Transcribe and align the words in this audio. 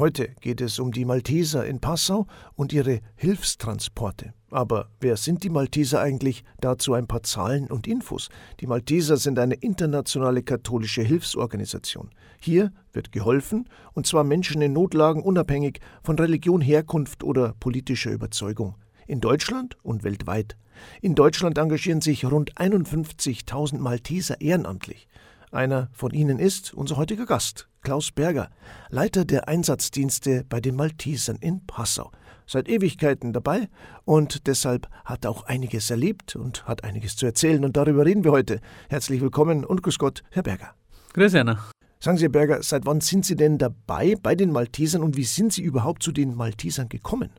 Heute 0.00 0.30
geht 0.40 0.62
es 0.62 0.78
um 0.78 0.92
die 0.92 1.04
Malteser 1.04 1.66
in 1.66 1.78
Passau 1.78 2.26
und 2.54 2.72
ihre 2.72 3.00
Hilfstransporte. 3.16 4.32
Aber 4.50 4.88
wer 4.98 5.18
sind 5.18 5.44
die 5.44 5.50
Malteser 5.50 6.00
eigentlich? 6.00 6.42
Dazu 6.58 6.94
ein 6.94 7.06
paar 7.06 7.22
Zahlen 7.22 7.66
und 7.66 7.86
Infos. 7.86 8.30
Die 8.60 8.66
Malteser 8.66 9.18
sind 9.18 9.38
eine 9.38 9.56
internationale 9.56 10.42
katholische 10.42 11.02
Hilfsorganisation. 11.02 12.08
Hier 12.40 12.72
wird 12.94 13.12
geholfen, 13.12 13.68
und 13.92 14.06
zwar 14.06 14.24
Menschen 14.24 14.62
in 14.62 14.72
Notlagen 14.72 15.22
unabhängig 15.22 15.80
von 16.02 16.18
Religion, 16.18 16.62
Herkunft 16.62 17.22
oder 17.22 17.52
politischer 17.60 18.10
Überzeugung. 18.10 18.76
In 19.06 19.20
Deutschland 19.20 19.76
und 19.82 20.02
weltweit. 20.02 20.56
In 21.02 21.14
Deutschland 21.14 21.58
engagieren 21.58 22.00
sich 22.00 22.24
rund 22.24 22.54
51.000 22.54 23.76
Malteser 23.76 24.40
ehrenamtlich. 24.40 25.08
Einer 25.52 25.90
von 25.92 26.12
ihnen 26.12 26.38
ist 26.38 26.72
unser 26.72 26.96
heutiger 26.96 27.26
Gast, 27.26 27.68
Klaus 27.82 28.12
Berger, 28.12 28.50
Leiter 28.90 29.24
der 29.24 29.48
Einsatzdienste 29.48 30.44
bei 30.48 30.60
den 30.60 30.76
Maltesern 30.76 31.36
in 31.40 31.66
Passau. 31.66 32.10
Seit 32.46 32.68
Ewigkeiten 32.68 33.32
dabei 33.32 33.68
und 34.04 34.46
deshalb 34.46 34.88
hat 35.04 35.24
er 35.24 35.30
auch 35.30 35.44
einiges 35.44 35.90
erlebt 35.90 36.36
und 36.36 36.66
hat 36.66 36.84
einiges 36.84 37.16
zu 37.16 37.24
erzählen 37.24 37.64
und 37.64 37.78
darüber 37.78 38.04
reden 38.04 38.22
wir 38.22 38.32
heute. 38.32 38.60
Herzlich 38.90 39.22
willkommen 39.22 39.64
und 39.64 39.82
grüß 39.82 39.98
Gott, 39.98 40.22
Herr 40.30 40.42
Berger. 40.42 40.74
Grüß 41.14 41.34
Anna. 41.36 41.58
Sagen 42.00 42.18
Sie, 42.18 42.24
Herr 42.24 42.30
Berger, 42.30 42.62
seit 42.62 42.84
wann 42.84 43.00
sind 43.00 43.24
Sie 43.24 43.36
denn 43.36 43.56
dabei 43.56 44.14
bei 44.20 44.34
den 44.34 44.52
Maltesern 44.52 45.02
und 45.02 45.16
wie 45.16 45.24
sind 45.24 45.52
Sie 45.52 45.62
überhaupt 45.62 46.02
zu 46.02 46.12
den 46.12 46.34
Maltesern 46.34 46.90
gekommen? 46.90 47.30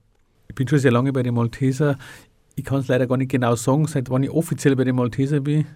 Ich 0.47 0.55
bin 0.55 0.67
schon 0.67 0.79
sehr 0.79 0.91
lange 0.91 1.13
bei 1.13 1.21
den 1.21 1.35
Maltesern. 1.35 1.97
Ich 2.55 2.63
kann 2.63 2.79
es 2.79 2.87
leider 2.87 3.05
gar 3.05 3.17
nicht 3.17 3.31
genau 3.31 3.55
sagen, 3.55 3.85
seit 3.85 4.09
wann 4.09 4.23
ich 4.23 4.31
offiziell 4.31 4.75
bei 4.75 4.85
den 4.85 4.95
Maltesern 4.95 5.43
bin 5.43 5.67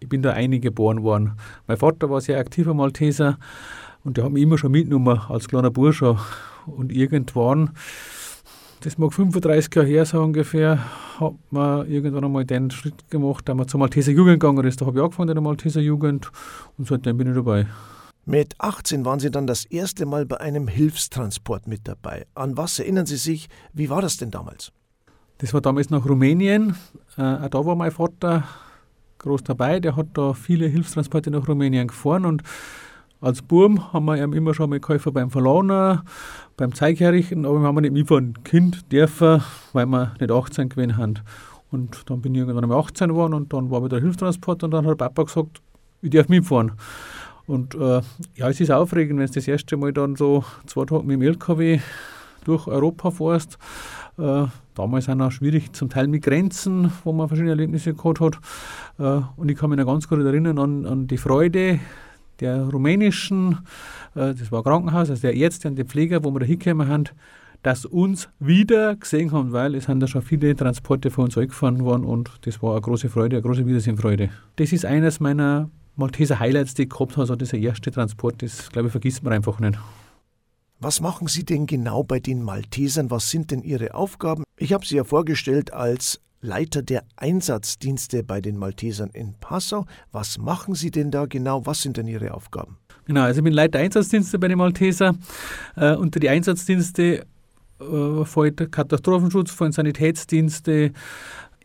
ich 0.00 0.08
bin 0.08 0.22
da 0.22 0.32
eingeboren 0.32 1.02
worden. 1.02 1.32
Mein 1.66 1.76
Vater 1.76 2.10
war 2.10 2.20
sehr 2.20 2.38
aktiver 2.38 2.74
Malteser 2.74 3.38
und 4.08 4.16
der 4.16 4.24
hat 4.24 4.32
mich 4.32 4.42
immer 4.42 4.56
schon 4.56 4.72
mitgenommen 4.72 5.20
als 5.28 5.48
kleiner 5.48 5.70
Bursche. 5.70 6.16
Und 6.64 6.92
irgendwann, 6.92 7.72
das 8.80 8.96
mag 8.96 9.12
35 9.12 9.74
Jahre 9.74 9.86
her 9.86 10.06
so 10.06 10.22
ungefähr, 10.22 10.78
hat 11.20 11.34
man 11.50 11.86
irgendwann 11.86 12.24
einmal 12.24 12.46
den 12.46 12.70
Schritt 12.70 13.10
gemacht, 13.10 13.46
da 13.46 13.54
man 13.54 13.68
zur 13.68 13.80
Malteser 13.80 14.12
Jugend 14.12 14.40
gegangen 14.40 14.66
ist. 14.66 14.80
Da 14.80 14.86
habe 14.86 14.98
ich 14.98 15.04
angefangen 15.04 15.28
in 15.28 15.34
der 15.34 15.42
Malteser 15.42 15.82
Jugend 15.82 16.32
und 16.78 16.88
seitdem 16.88 17.18
bin 17.18 17.28
ich 17.28 17.34
dabei. 17.34 17.66
Mit 18.24 18.54
18 18.58 19.04
waren 19.04 19.20
Sie 19.20 19.30
dann 19.30 19.46
das 19.46 19.66
erste 19.66 20.06
Mal 20.06 20.24
bei 20.24 20.40
einem 20.40 20.68
Hilfstransport 20.68 21.66
mit 21.66 21.86
dabei. 21.86 22.26
An 22.34 22.56
was 22.56 22.78
erinnern 22.78 23.04
Sie 23.04 23.16
sich? 23.18 23.50
Wie 23.74 23.90
war 23.90 24.00
das 24.00 24.16
denn 24.16 24.30
damals? 24.30 24.72
Das 25.36 25.52
war 25.52 25.60
damals 25.60 25.90
nach 25.90 26.06
Rumänien. 26.06 26.76
Äh, 27.18 27.22
auch 27.22 27.48
da 27.50 27.66
war 27.66 27.76
mein 27.76 27.90
Vater 27.90 28.44
groß 29.18 29.42
dabei. 29.44 29.80
Der 29.80 29.96
hat 29.96 30.08
da 30.14 30.32
viele 30.32 30.66
Hilfstransporte 30.66 31.30
nach 31.30 31.46
Rumänien 31.46 31.88
gefahren 31.88 32.24
und 32.24 32.42
als 33.20 33.42
Burm 33.42 33.92
haben 33.92 34.04
wir 34.04 34.22
ihm 34.22 34.32
immer 34.32 34.54
schon 34.54 34.70
mal 34.70 34.78
geholfen 34.78 35.12
beim 35.12 35.30
Verlauner, 35.30 36.04
beim 36.56 36.74
Zeigherrichten, 36.74 37.44
aber 37.44 37.60
wir 37.60 37.66
haben 37.66 37.80
nicht 37.80 37.92
mitfahren 37.92 38.34
Kind 38.44 38.92
dürfen, 38.92 39.42
weil 39.72 39.86
wir 39.86 40.14
nicht 40.20 40.30
18 40.30 40.68
gewesen 40.68 40.96
haben. 40.96 41.14
Und 41.70 42.08
dann 42.08 42.22
bin 42.22 42.34
ich 42.34 42.40
irgendwann 42.40 42.68
mal 42.68 42.78
18 42.78 43.08
geworden 43.08 43.34
und 43.34 43.52
dann 43.52 43.70
war 43.70 43.84
wieder 43.84 44.00
Hilfstransport 44.00 44.62
und 44.62 44.70
dann 44.70 44.86
hat 44.86 44.98
Papa 44.98 45.24
gesagt, 45.24 45.60
ich 46.00 46.10
darf 46.10 46.28
mitfahren. 46.28 46.72
Und 47.46 47.74
äh, 47.74 48.02
ja, 48.36 48.48
es 48.48 48.60
ist 48.60 48.70
aufregend, 48.70 49.18
wenn 49.18 49.26
du 49.26 49.32
das 49.32 49.48
erste 49.48 49.76
Mal 49.76 49.92
dann 49.92 50.16
so 50.16 50.44
zwei 50.66 50.84
Tage 50.84 51.02
mit 51.02 51.14
dem 51.14 51.22
LKW 51.22 51.80
durch 52.44 52.66
Europa 52.66 53.10
fährst. 53.10 53.58
Äh, 54.18 54.46
damals 54.74 55.08
auch 55.08 55.30
schwierig, 55.30 55.72
zum 55.72 55.88
Teil 55.88 56.08
mit 56.08 56.22
Grenzen, 56.22 56.92
wo 57.04 57.12
man 57.12 57.28
verschiedene 57.28 57.52
Erlebnisse 57.52 57.94
gehabt 57.94 58.20
hat. 58.20 58.38
Äh, 58.98 59.22
und 59.36 59.50
ich 59.50 59.58
kann 59.58 59.70
mich 59.70 59.78
noch 59.78 59.86
ganz 59.86 60.08
gut 60.08 60.20
erinnern 60.20 60.58
an, 60.58 60.86
an 60.86 61.06
die 61.06 61.18
Freude 61.18 61.80
der 62.40 62.68
rumänischen, 62.68 63.58
äh, 64.14 64.34
das 64.34 64.52
war 64.52 64.62
Krankenhaus, 64.62 65.10
also 65.10 65.22
der 65.22 65.34
Ärzte 65.34 65.68
und 65.68 65.76
die 65.76 65.84
Pfleger, 65.84 66.24
wo 66.24 66.32
wir 66.32 66.40
da 66.40 66.46
hingekommen 66.46 66.88
haben, 66.88 67.04
dass 67.62 67.84
uns 67.84 68.28
wieder 68.38 68.96
gesehen 68.96 69.32
haben, 69.32 69.52
weil 69.52 69.74
es 69.74 69.84
sind 69.84 70.00
da 70.00 70.06
schon 70.06 70.22
viele 70.22 70.54
Transporte 70.54 71.10
von 71.10 71.24
uns 71.24 71.36
angefahren 71.36 71.84
worden 71.84 72.04
und 72.04 72.30
das 72.42 72.62
war 72.62 72.72
eine 72.72 72.80
große 72.80 73.08
Freude, 73.08 73.36
eine 73.36 73.42
große 73.42 73.66
Wiedersehenfreude. 73.66 74.30
Das 74.56 74.72
ist 74.72 74.84
eines 74.84 75.20
meiner 75.20 75.70
Malteser 75.96 76.38
Highlights, 76.38 76.74
die 76.74 76.82
ich 76.82 76.90
gehabt 76.90 77.12
habe, 77.12 77.22
also 77.22 77.34
dieser 77.34 77.58
erste 77.58 77.90
Transport, 77.90 78.42
das 78.42 78.70
glaube 78.70 78.88
ich 78.88 78.92
vergisst 78.92 79.24
man 79.24 79.32
einfach 79.32 79.58
nicht. 79.58 79.78
Was 80.80 81.00
machen 81.00 81.26
Sie 81.26 81.44
denn 81.44 81.66
genau 81.66 82.04
bei 82.04 82.20
den 82.20 82.44
Maltesern? 82.44 83.10
Was 83.10 83.30
sind 83.30 83.50
denn 83.50 83.62
Ihre 83.62 83.94
Aufgaben? 83.94 84.44
Ich 84.56 84.72
habe 84.72 84.86
Sie 84.86 84.94
ja 84.94 85.02
vorgestellt 85.02 85.72
als 85.72 86.20
Leiter 86.40 86.82
der 86.82 87.02
Einsatzdienste 87.16 88.22
bei 88.22 88.40
den 88.40 88.56
Maltesern 88.56 89.10
in 89.12 89.34
Passau. 89.40 89.86
Was 90.12 90.38
machen 90.38 90.74
Sie 90.74 90.90
denn 90.90 91.10
da 91.10 91.26
genau? 91.26 91.66
Was 91.66 91.82
sind 91.82 91.96
denn 91.96 92.06
Ihre 92.06 92.32
Aufgaben? 92.32 92.78
Genau, 93.06 93.22
also 93.22 93.40
ich 93.40 93.44
bin 93.44 93.54
Leiter 93.54 93.78
Einsatzdienste 93.78 94.38
bei 94.38 94.48
den 94.48 94.58
Malteser. 94.58 95.16
Äh, 95.76 95.94
unter 95.94 96.20
die 96.20 96.28
Einsatzdienste 96.28 97.24
äh, 97.80 98.24
fällt 98.24 98.70
Katastrophenschutz, 98.70 99.50
fallen 99.50 99.72
Sanitätsdienste, 99.72 100.92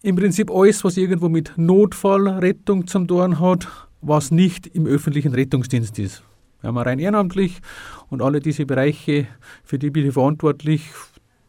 im 0.01 0.15
Prinzip 0.15 0.51
alles, 0.51 0.83
was 0.83 0.97
irgendwo 0.97 1.29
mit 1.29 1.53
Notfallrettung 1.55 2.87
zum 2.87 3.07
tun 3.07 3.39
hat, 3.39 3.67
was 4.01 4.31
nicht 4.31 4.67
im 4.67 4.85
öffentlichen 4.85 5.33
Rettungsdienst 5.33 5.97
ist. 5.99 6.23
Wir 6.61 6.69
haben 6.69 6.77
rein 6.77 6.99
ehrenamtlich 6.99 7.61
und 8.09 8.21
alle 8.21 8.39
diese 8.39 8.65
Bereiche, 8.65 9.27
für 9.63 9.77
die 9.77 9.89
bin 9.89 10.07
ich 10.07 10.13
verantwortlich, 10.13 10.89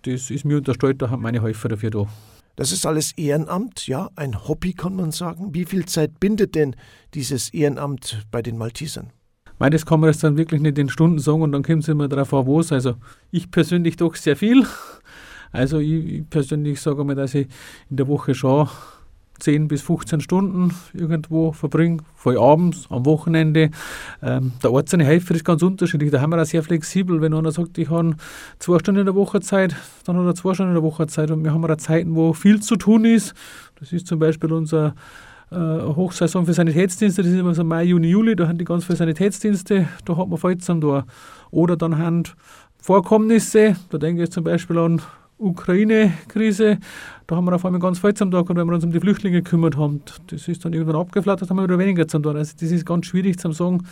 das 0.02 0.30
ist 0.30 0.44
mir 0.44 0.58
unterstellt, 0.58 1.00
da 1.02 1.10
haben 1.10 1.22
meine 1.22 1.42
Helfer 1.42 1.68
dafür 1.68 1.90
da. 1.90 2.06
Das 2.56 2.70
ist 2.70 2.86
alles 2.86 3.12
Ehrenamt, 3.12 3.86
ja, 3.88 4.10
ein 4.14 4.46
Hobby 4.46 4.74
kann 4.74 4.94
man 4.94 5.10
sagen. 5.10 5.54
Wie 5.54 5.64
viel 5.64 5.86
Zeit 5.86 6.20
bindet 6.20 6.54
denn 6.54 6.76
dieses 7.14 7.52
Ehrenamt 7.52 8.24
bei 8.30 8.42
den 8.42 8.56
Maltesern? 8.56 9.10
Weil 9.58 9.70
das 9.70 9.86
kann 9.86 10.00
man 10.00 10.10
jetzt 10.10 10.22
dann 10.22 10.36
wirklich 10.36 10.60
nicht 10.60 10.78
in 10.78 10.88
Stunden 10.88 11.18
sagen 11.18 11.42
und 11.42 11.52
dann 11.52 11.62
kommt 11.62 11.82
es 11.82 11.88
immer 11.88 12.08
darauf 12.08 12.32
an, 12.34 12.46
wo 12.46 12.60
es. 12.60 12.72
Also 12.72 12.94
ich 13.30 13.50
persönlich 13.50 13.96
doch 13.96 14.14
sehr 14.14 14.36
viel. 14.36 14.66
Also 15.52 15.78
ich, 15.78 16.04
ich 16.06 16.30
persönlich 16.30 16.80
sage 16.80 17.04
mal, 17.04 17.14
dass 17.14 17.34
ich 17.34 17.46
in 17.88 17.96
der 17.96 18.08
Woche 18.08 18.34
schon 18.34 18.68
10 19.40 19.68
bis 19.68 19.82
15 19.82 20.20
Stunden 20.20 20.74
irgendwo 20.92 21.52
verbringe, 21.52 21.98
vor 22.14 22.36
abends, 22.40 22.86
am 22.90 23.04
Wochenende. 23.04 23.70
Ähm, 24.22 24.52
der 24.62 24.70
einzelne 24.72 25.04
Helfer 25.04 25.34
ist 25.34 25.44
ganz 25.44 25.62
unterschiedlich. 25.62 26.10
Da 26.10 26.20
haben 26.20 26.30
wir 26.30 26.40
auch 26.40 26.46
sehr 26.46 26.62
flexibel. 26.62 27.20
Wenn 27.20 27.34
einer 27.34 27.52
sagt, 27.52 27.78
ich 27.78 27.90
habe 27.90 28.16
zwei 28.58 28.78
Stunden 28.78 29.00
in 29.00 29.06
der 29.06 29.14
Woche 29.14 29.40
Zeit, 29.40 29.76
dann 30.04 30.16
hat 30.16 30.26
er 30.26 30.34
zwei 30.34 30.54
Stunden 30.54 30.70
in 30.70 30.76
der 30.76 30.84
Woche 30.84 31.06
Zeit. 31.06 31.30
Und 31.30 31.44
wir 31.44 31.52
haben 31.52 31.64
auch 31.64 31.76
Zeiten, 31.76 32.14
wo 32.14 32.32
viel 32.32 32.60
zu 32.60 32.76
tun 32.76 33.04
ist. 33.04 33.34
Das 33.80 33.92
ist 33.92 34.06
zum 34.06 34.18
Beispiel 34.18 34.52
unser 34.52 34.94
äh, 35.50 35.56
Hochsaison 35.56 36.46
für 36.46 36.52
Sanitätsdienste. 36.52 37.22
Das 37.22 37.30
ist 37.30 37.38
immer 37.38 37.54
so 37.54 37.64
Mai, 37.64 37.84
Juni, 37.84 38.08
Juli. 38.08 38.36
Da 38.36 38.48
haben 38.48 38.58
die 38.58 38.64
ganz 38.64 38.84
viele 38.84 38.96
Sanitätsdienste. 38.96 39.88
Da 40.04 40.16
hat 40.16 40.28
man 40.28 40.38
Vollzeit 40.38 40.82
da. 40.82 41.04
Oder 41.50 41.76
dann 41.76 41.98
haben 41.98 42.24
Vorkommnisse. 42.78 43.76
Da 43.90 43.98
denke 43.98 44.22
ich 44.22 44.30
zum 44.30 44.44
Beispiel 44.44 44.78
an 44.78 45.00
Ukraine-Krise, 45.38 46.78
da 47.26 47.36
haben 47.36 47.46
wir 47.46 47.54
auf 47.54 47.64
einmal 47.64 47.80
ganz 47.80 47.98
viel 47.98 48.14
zum 48.14 48.30
Tag 48.30 48.48
und 48.50 48.56
wenn 48.56 48.66
wir 48.66 48.74
uns 48.74 48.84
um 48.84 48.92
die 48.92 49.00
Flüchtlinge 49.00 49.42
gekümmert 49.42 49.76
haben, 49.76 50.02
das 50.26 50.46
ist 50.48 50.64
dann 50.64 50.72
irgendwann 50.72 50.96
abgeflattert, 50.96 51.48
haben 51.48 51.56
wir 51.56 51.64
wieder 51.64 51.78
weniger 51.78 52.06
zum 52.06 52.22
tun. 52.22 52.36
Also 52.36 52.54
das 52.60 52.70
ist 52.70 52.84
ganz 52.84 53.06
schwierig 53.06 53.38
zu 53.38 53.52
sagen, 53.52 53.86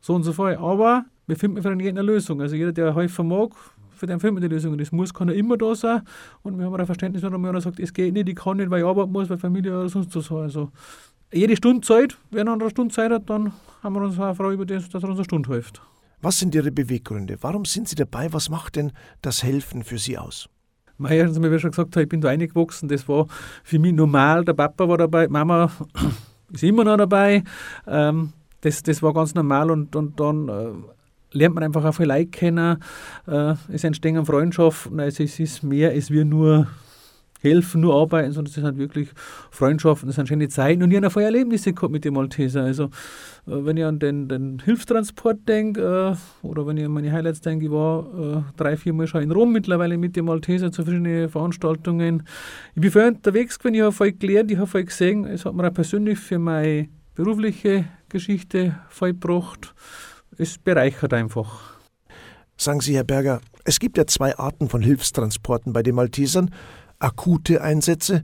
so 0.00 0.14
und 0.14 0.22
so 0.22 0.32
viel. 0.32 0.56
Aber 0.56 1.04
wir 1.26 1.36
finden 1.36 1.62
für 1.62 1.70
jeden 1.70 1.98
eine 1.98 2.02
Lösung. 2.02 2.40
Also 2.40 2.56
jeder, 2.56 2.72
der 2.72 2.94
helfen 2.94 3.28
mag, 3.28 3.50
für 3.96 4.06
den 4.06 4.20
finden 4.20 4.36
wir 4.40 4.48
die 4.48 4.54
Lösung. 4.54 4.76
Das 4.78 4.92
muss 4.92 5.12
kann 5.12 5.28
immer 5.28 5.56
da 5.56 5.74
sein. 5.74 6.02
Und 6.42 6.58
wir 6.58 6.66
haben 6.66 6.74
ein 6.74 6.86
Verständnis, 6.86 7.22
wenn 7.22 7.34
einer 7.34 7.60
sagt, 7.60 7.80
es 7.80 7.92
geht 7.92 8.12
nicht, 8.14 8.28
ich 8.28 8.36
kann 8.36 8.58
nicht, 8.58 8.70
weil 8.70 8.80
ich 8.80 8.86
arbeiten 8.86 9.12
muss, 9.12 9.28
weil 9.30 9.38
Familie 9.38 9.72
oder 9.72 9.88
sonst 9.88 10.14
was. 10.14 10.30
Also 10.30 10.70
jede 11.32 11.56
Stunde 11.56 11.80
Zeit, 11.80 12.16
wenn 12.30 12.48
einer 12.48 12.60
eine 12.60 12.70
Stunde 12.70 12.94
Zeit 12.94 13.10
hat, 13.10 13.28
dann 13.28 13.52
haben 13.82 13.94
wir 13.94 14.02
uns 14.02 14.18
auch 14.18 14.34
froh 14.34 14.50
über 14.50 14.66
das, 14.66 14.88
dass 14.88 15.02
er 15.02 15.08
uns 15.08 15.18
eine 15.18 15.24
Stunde 15.24 15.50
hilft. 15.50 15.82
Was 16.22 16.38
sind 16.38 16.54
Ihre 16.54 16.72
Beweggründe? 16.72 17.38
Warum 17.40 17.64
sind 17.64 17.88
Sie 17.88 17.94
dabei? 17.94 18.32
Was 18.32 18.48
macht 18.48 18.76
denn 18.76 18.92
das 19.22 19.42
Helfen 19.42 19.82
für 19.82 19.98
Sie 19.98 20.16
aus? 20.18 20.48
Erstens, 21.08 21.42
wie 21.42 21.54
ich 21.54 21.60
schon 21.60 21.70
gesagt 21.70 21.96
ich 21.96 22.08
bin 22.08 22.20
da 22.20 22.28
reingewachsen. 22.28 22.88
Das 22.88 23.08
war 23.08 23.26
für 23.64 23.78
mich 23.78 23.92
normal. 23.92 24.44
Der 24.44 24.54
Papa 24.54 24.88
war 24.88 24.98
dabei, 24.98 25.28
Mama 25.28 25.70
ist 26.52 26.62
immer 26.62 26.84
noch 26.84 26.96
dabei. 26.96 27.44
Ähm, 27.86 28.32
das, 28.62 28.82
das 28.82 29.02
war 29.02 29.12
ganz 29.12 29.34
normal 29.34 29.70
und, 29.70 29.94
und 29.94 30.18
dann 30.18 30.48
äh, 30.48 31.36
lernt 31.36 31.54
man 31.54 31.64
einfach 31.64 31.84
auch 31.84 31.94
viel 31.94 32.06
Leute 32.06 32.26
kennen. 32.26 32.82
Äh, 33.26 33.54
es 33.68 33.84
entstehen 33.84 34.24
Freundschaften. 34.24 34.98
Also 34.98 35.22
es 35.22 35.38
ist 35.38 35.62
mehr, 35.62 35.90
als 35.90 36.10
wir 36.10 36.24
nur 36.24 36.66
helfen, 37.40 37.80
nur 37.80 37.94
arbeiten, 37.94 38.32
sondern 38.32 38.50
es 38.50 38.54
sind 38.54 38.78
wirklich 38.78 39.08
Freundschaften, 39.50 40.08
es 40.08 40.16
sind 40.16 40.28
schöne 40.28 40.48
Zeiten 40.48 40.82
und 40.82 40.90
ich 40.90 40.96
habe 40.96 41.10
vorher 41.10 41.28
Erlebnisse 41.28 41.72
gehabt 41.72 41.92
mit 41.92 42.04
den 42.04 42.14
Malteser. 42.14 42.62
Also, 42.62 42.84
äh, 42.84 42.88
wenn 43.46 43.76
ich 43.76 43.84
an 43.84 43.98
den, 43.98 44.28
den 44.28 44.58
Hilfstransport 44.64 45.48
denke 45.48 45.80
äh, 45.80 46.46
oder 46.46 46.66
wenn 46.66 46.76
ich 46.76 46.84
an 46.84 46.92
meine 46.92 47.12
Highlights 47.12 47.40
denke, 47.40 47.66
ich 47.66 47.70
war 47.70 48.06
äh, 48.18 48.42
drei, 48.56 48.76
vier 48.76 48.92
Mal 48.92 49.06
schon 49.06 49.22
in 49.22 49.30
Rom 49.30 49.52
mittlerweile 49.52 49.98
mit 49.98 50.16
den 50.16 50.24
Malteser 50.24 50.72
zu 50.72 50.84
verschiedenen 50.84 51.28
Veranstaltungen. 51.28 52.22
Ich 52.74 52.80
bin 52.80 52.90
vorher 52.90 53.10
unterwegs 53.10 53.58
gewesen, 53.58 53.74
ich 53.74 53.82
habe 53.82 53.92
viel 53.92 54.12
gelernt, 54.12 54.50
ich 54.50 54.58
habe 54.58 54.66
viel 54.66 54.84
gesehen. 54.84 55.26
Es 55.26 55.44
hat 55.44 55.54
mir 55.54 55.68
auch 55.68 55.74
persönlich 55.74 56.18
für 56.18 56.38
meine 56.38 56.88
berufliche 57.14 57.86
Geschichte 58.08 58.76
viel 58.88 59.08
gebracht. 59.08 59.74
Es 60.38 60.58
bereichert 60.58 61.14
einfach. 61.14 61.76
Sagen 62.58 62.80
Sie, 62.80 62.96
Herr 62.96 63.04
Berger, 63.04 63.40
es 63.64 63.78
gibt 63.80 63.98
ja 63.98 64.06
zwei 64.06 64.36
Arten 64.38 64.68
von 64.68 64.80
Hilfstransporten 64.80 65.72
bei 65.72 65.82
den 65.82 65.94
Maltesern 65.94 66.50
akute 66.98 67.62
Einsätze 67.62 68.22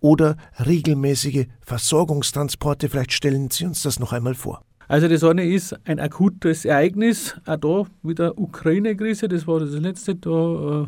oder 0.00 0.36
regelmäßige 0.64 1.46
Versorgungstransporte. 1.60 2.88
Vielleicht 2.88 3.12
stellen 3.12 3.50
Sie 3.50 3.66
uns 3.66 3.82
das 3.82 3.98
noch 3.98 4.12
einmal 4.12 4.34
vor. 4.34 4.62
Also 4.88 5.06
das 5.06 5.22
eine 5.22 5.44
ist 5.44 5.78
ein 5.86 6.00
akutes 6.00 6.64
Ereignis, 6.64 7.36
auch 7.44 7.56
da 7.56 7.84
wieder 8.02 8.38
Ukraine-Krise, 8.38 9.28
das 9.28 9.46
war 9.46 9.60
das 9.60 9.72
letzte, 9.72 10.14
da, 10.14 10.84
äh, 10.84 10.86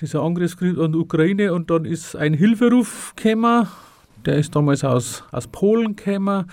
dieser 0.00 0.22
Angriffskrieg 0.22 0.76
an 0.76 0.90
die 0.90 0.98
Ukraine 0.98 1.54
und 1.54 1.70
dann 1.70 1.84
ist 1.84 2.16
ein 2.16 2.34
Hilferuf 2.34 3.14
gekommen, 3.14 3.68
der 4.26 4.38
ist 4.38 4.56
damals 4.56 4.82
aus, 4.82 5.22
aus 5.30 5.46
Polen 5.46 5.94
gekommen, 5.94 6.50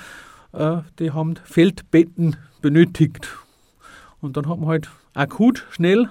äh, 0.53 0.77
die 0.99 1.09
haben 1.09 1.33
Feldbetten 1.43 2.35
benötigt. 2.61 3.35
Und 4.21 4.37
dann 4.37 4.47
hat 4.47 4.59
man 4.59 4.69
halt 4.69 4.89
akut, 5.15 5.65
schnell 5.71 6.09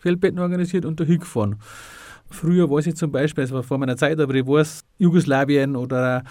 Feldbetten 0.00 0.40
organisiert 0.40 0.84
und 0.84 0.98
da 0.98 1.04
hingefahren. 1.04 1.60
Früher 2.32 2.68
war 2.70 2.78
ich 2.80 2.96
zum 2.96 3.12
Beispiel, 3.12 3.44
das 3.44 3.52
war 3.52 3.62
vor 3.62 3.78
meiner 3.78 3.96
Zeit, 3.96 4.18
aber 4.18 4.34
ich 4.34 4.46
weiß, 4.46 4.84
Jugoslawien 4.98 5.76
oder 5.76 6.24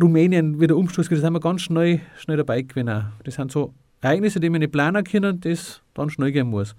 Rumänien 0.00 0.60
wieder 0.60 0.76
Umsturz, 0.76 1.08
das 1.08 1.22
haben 1.22 1.34
wir 1.34 1.40
ganz 1.40 1.62
schnell, 1.62 2.00
schnell 2.16 2.38
dabei 2.38 2.62
gewinnen. 2.62 3.06
Das 3.24 3.34
sind 3.34 3.52
so 3.52 3.74
Ereignisse, 4.00 4.40
die 4.40 4.50
man 4.50 4.60
nicht 4.60 4.72
planen 4.72 5.04
können, 5.04 5.40
das 5.40 5.82
dann 5.94 6.10
schnell 6.10 6.32
gehen 6.32 6.48
muss. 6.48 6.74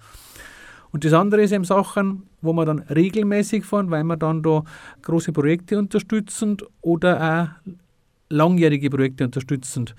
Und 0.91 1.03
das 1.05 1.13
andere 1.13 1.41
ist 1.41 1.51
eben 1.51 1.63
Sachen, 1.63 2.23
wo 2.41 2.53
wir 2.53 2.65
dann 2.65 2.79
regelmäßig 2.79 3.65
fahren, 3.65 3.91
weil 3.91 4.03
wir 4.03 4.17
dann 4.17 4.41
da 4.41 4.63
große 5.03 5.31
Projekte 5.33 5.77
unterstützen 5.77 6.57
oder 6.81 7.53
auch 7.65 7.71
langjährige 8.29 8.89
Projekte 8.89 9.25
unterstützen. 9.25 9.89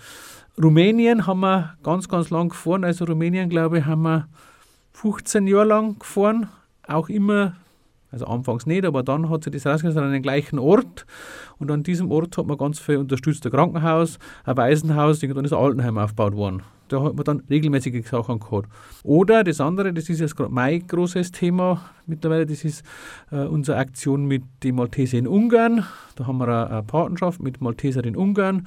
Rumänien 0.60 1.26
haben 1.26 1.40
wir 1.40 1.74
ganz, 1.82 2.08
ganz 2.08 2.30
lang 2.30 2.48
gefahren. 2.48 2.84
Also 2.84 3.04
Rumänien, 3.04 3.48
glaube 3.48 3.78
ich, 3.78 3.84
haben 3.84 4.02
wir 4.02 4.28
15 4.92 5.46
Jahre 5.46 5.66
lang 5.66 5.98
gefahren. 5.98 6.48
Auch 6.86 7.08
immer 7.08 7.54
also 8.10 8.26
anfangs 8.26 8.66
nicht, 8.66 8.84
aber 8.84 9.02
dann 9.02 9.28
hat 9.28 9.44
sich 9.44 9.52
das 9.52 9.66
rausgesetzt 9.66 9.98
an 9.98 10.12
den 10.12 10.22
gleichen 10.22 10.58
Ort. 10.58 11.04
Und 11.58 11.70
an 11.70 11.82
diesem 11.82 12.10
Ort 12.10 12.38
hat 12.38 12.46
man 12.46 12.56
ganz 12.56 12.78
viel 12.78 12.96
unterstützt. 12.96 13.44
Ein 13.44 13.52
Krankenhaus, 13.52 14.18
ein 14.44 14.56
Waisenhaus, 14.56 15.22
irgendwann 15.22 15.44
ist 15.44 15.52
ein 15.52 15.58
Altenheim 15.58 15.98
aufgebaut 15.98 16.34
worden. 16.34 16.62
Da 16.88 17.02
hat 17.02 17.16
man 17.16 17.24
dann 17.24 17.42
regelmäßige 17.50 18.08
Sachen 18.08 18.40
gehabt. 18.40 18.68
Oder 19.02 19.44
das 19.44 19.60
andere, 19.60 19.92
das 19.92 20.08
ist 20.08 20.20
jetzt 20.20 20.36
gerade 20.36 20.52
mein 20.52 20.86
großes 20.86 21.32
Thema 21.32 21.82
mittlerweile, 22.06 22.46
das 22.46 22.64
ist 22.64 22.82
äh, 23.30 23.44
unsere 23.44 23.76
Aktion 23.76 24.24
mit 24.24 24.42
den 24.62 24.76
Malteser 24.76 25.18
in 25.18 25.28
Ungarn. 25.28 25.84
Da 26.16 26.26
haben 26.26 26.38
wir 26.38 26.48
eine, 26.48 26.70
eine 26.70 26.82
Partnerschaft 26.82 27.42
mit 27.42 27.60
Malteser 27.60 28.04
in 28.04 28.16
Ungarn. 28.16 28.66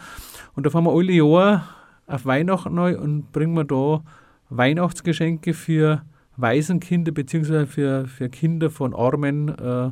Und 0.55 0.67
da 0.67 0.69
fahren 0.69 0.83
wir 0.83 0.91
alle 0.91 1.13
Jahre 1.13 1.63
auf 2.05 2.25
Weihnachten 2.25 2.75
neu 2.75 2.99
und 2.99 3.31
bringen 3.31 3.55
wir 3.55 3.63
da 3.63 4.03
Weihnachtsgeschenke 4.49 5.53
für 5.55 6.03
Waisenkinder 6.41 7.11
bzw. 7.11 7.65
Für, 7.65 8.07
für 8.07 8.29
Kinder 8.29 8.69
von 8.69 8.93
armen 8.93 9.49
äh, 9.49 9.91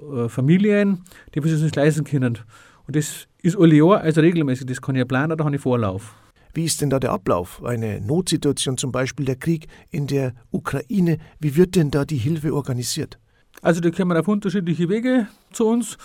äh, 0.00 0.28
Familien, 0.28 1.04
die 1.34 1.40
sich 1.40 1.52
das 1.52 1.62
nicht 1.62 1.76
leisten 1.76 2.04
können. 2.04 2.38
Und 2.86 2.96
das 2.96 3.26
ist 3.42 3.58
alle 3.58 3.74
Jahr, 3.74 4.00
also 4.00 4.20
regelmäßig, 4.20 4.66
das 4.66 4.80
kann 4.80 4.96
ich 4.96 5.06
planen, 5.06 5.36
da 5.36 5.44
habe 5.44 5.54
ich 5.54 5.62
Vorlauf. 5.62 6.14
Wie 6.54 6.64
ist 6.64 6.80
denn 6.80 6.90
da 6.90 6.98
der 6.98 7.12
Ablauf? 7.12 7.62
Eine 7.62 8.00
Notsituation, 8.00 8.78
zum 8.78 8.90
Beispiel 8.90 9.26
der 9.26 9.36
Krieg 9.36 9.68
in 9.90 10.06
der 10.06 10.32
Ukraine, 10.50 11.18
wie 11.38 11.54
wird 11.56 11.76
denn 11.76 11.90
da 11.90 12.04
die 12.04 12.16
Hilfe 12.16 12.54
organisiert? 12.54 13.18
Also 13.60 13.80
da 13.80 13.90
kommen 13.90 14.16
auf 14.16 14.28
unterschiedliche 14.28 14.88
Wege 14.88 15.26
zu 15.52 15.66
uns. 15.66 15.98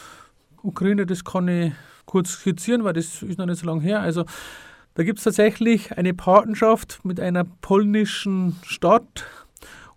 Ukraine, 0.62 1.06
das 1.06 1.24
kann 1.24 1.48
ich 1.48 1.72
kurz 2.06 2.32
skizzieren, 2.32 2.84
weil 2.84 2.94
das 2.94 3.22
ist 3.24 3.38
noch 3.38 3.46
nicht 3.46 3.60
so 3.60 3.66
lange 3.66 3.82
her. 3.82 4.02
Also 4.02 4.26
da 4.96 5.04
gibt 5.04 5.20
es 5.20 5.24
tatsächlich 5.24 5.98
eine 5.98 6.14
Patenschaft 6.14 7.00
mit 7.04 7.20
einer 7.20 7.46
polnischen 7.46 8.58
Stadt, 8.64 9.26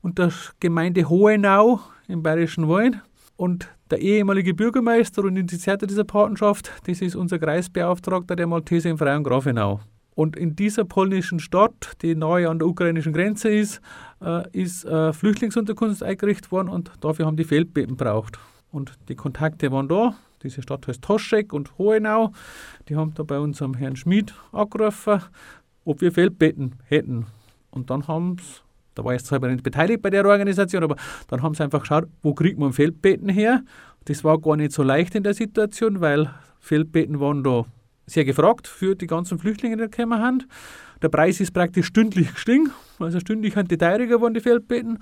und 0.07 0.19
der 0.19 0.33
Gemeinde 0.61 1.09
Hohenau 1.09 1.81
im 2.07 2.23
Bayerischen 2.23 2.69
Wald. 2.69 3.01
Und 3.35 3.69
der 3.91 3.99
ehemalige 3.99 4.55
Bürgermeister 4.55 5.25
und 5.25 5.37
Initiator 5.37 5.89
dieser 5.89 6.05
Patenschaft, 6.05 6.71
das 6.87 7.03
ist 7.03 7.17
unser 7.17 7.41
Kreisbeauftragter 7.41 8.37
der 8.37 8.47
Malteser 8.47 8.89
in 8.89 8.99
Frei 8.99 9.17
und 9.17 9.25
Grafenau. 9.25 9.81
Und 10.15 10.37
in 10.37 10.55
dieser 10.55 10.85
polnischen 10.85 11.41
Stadt, 11.41 11.95
die 12.03 12.15
nahe 12.15 12.49
an 12.49 12.61
der 12.61 12.69
ukrainischen 12.69 13.13
Grenze 13.13 13.49
ist, 13.49 13.81
äh, 14.23 14.49
ist 14.53 14.85
äh, 14.85 15.13
Flüchtlingsunterkunft 15.13 16.05
eingerichtet 16.05 16.53
worden 16.53 16.69
und 16.69 16.93
dafür 17.01 17.27
haben 17.27 17.37
die 17.37 17.43
Feldbeben 17.43 17.97
braucht. 17.97 18.39
Und 18.71 18.93
die 19.09 19.17
Kontakte 19.17 19.73
waren 19.73 19.89
da. 19.89 20.15
Diese 20.45 20.63
Stadt 20.63 20.87
heißt 20.87 21.03
Toschek 21.03 21.53
und 21.53 21.77
Hohenau. 21.79 22.31
Die 22.89 22.95
haben 22.95 23.13
da 23.15 23.25
bei 23.25 23.41
unserem 23.41 23.75
Herrn 23.75 23.97
Schmid 23.97 24.35
angerufen, 24.53 25.21
ob 25.85 26.01
wir 26.01 26.13
Feldbetten 26.13 26.77
hätten. 26.85 27.27
Und 27.73 27.91
dann 27.91 28.07
haben 28.07 28.37
sie 28.39 28.66
da 28.97 29.05
war 29.05 29.15
ich 29.15 29.23
selber 29.23 29.49
nicht 29.49 29.63
beteiligt 29.63 30.03
bei 30.03 30.11
der 30.11 30.27
Organisation, 30.27 30.83
aber 30.83 30.97
dann 31.29 31.43
haben 31.43 31.55
sie 31.55 31.63
einfach 31.63 31.81
geschaut, 31.81 32.09
wo 32.23 32.35
kriegt 32.35 32.59
man 32.59 32.73
Feldbetten 32.73 33.29
her. 33.29 33.63
Das 34.07 34.25
war 34.25 34.41
gar 34.41 34.57
nicht 34.57 34.73
so 34.73 34.83
leicht 34.83 35.15
in 35.15 35.23
der 35.23 35.35
Situation, 35.35 36.01
weil 36.01 36.31
Feldbetten 36.59 37.21
waren 37.21 37.45
da 37.45 37.67
sehr 38.07 38.25
gefragt 38.25 38.67
für 38.67 38.95
die 38.95 39.07
ganzen 39.07 39.39
Flüchtlinge, 39.39 39.77
die 39.77 39.91
gekommen 39.91 40.21
haben. 40.21 40.45
Der 41.03 41.09
Preis 41.11 41.41
ist 41.41 41.53
praktisch 41.53 41.87
stündlich 41.87 42.33
gestiegen, 42.33 42.71
also 42.99 43.21
stündlich 43.21 43.55
sind 43.55 43.71
die 43.71 43.77
teurer 43.77 44.07
geworden, 44.07 44.35
die 44.35 44.41
Feldbetten. 44.41 44.99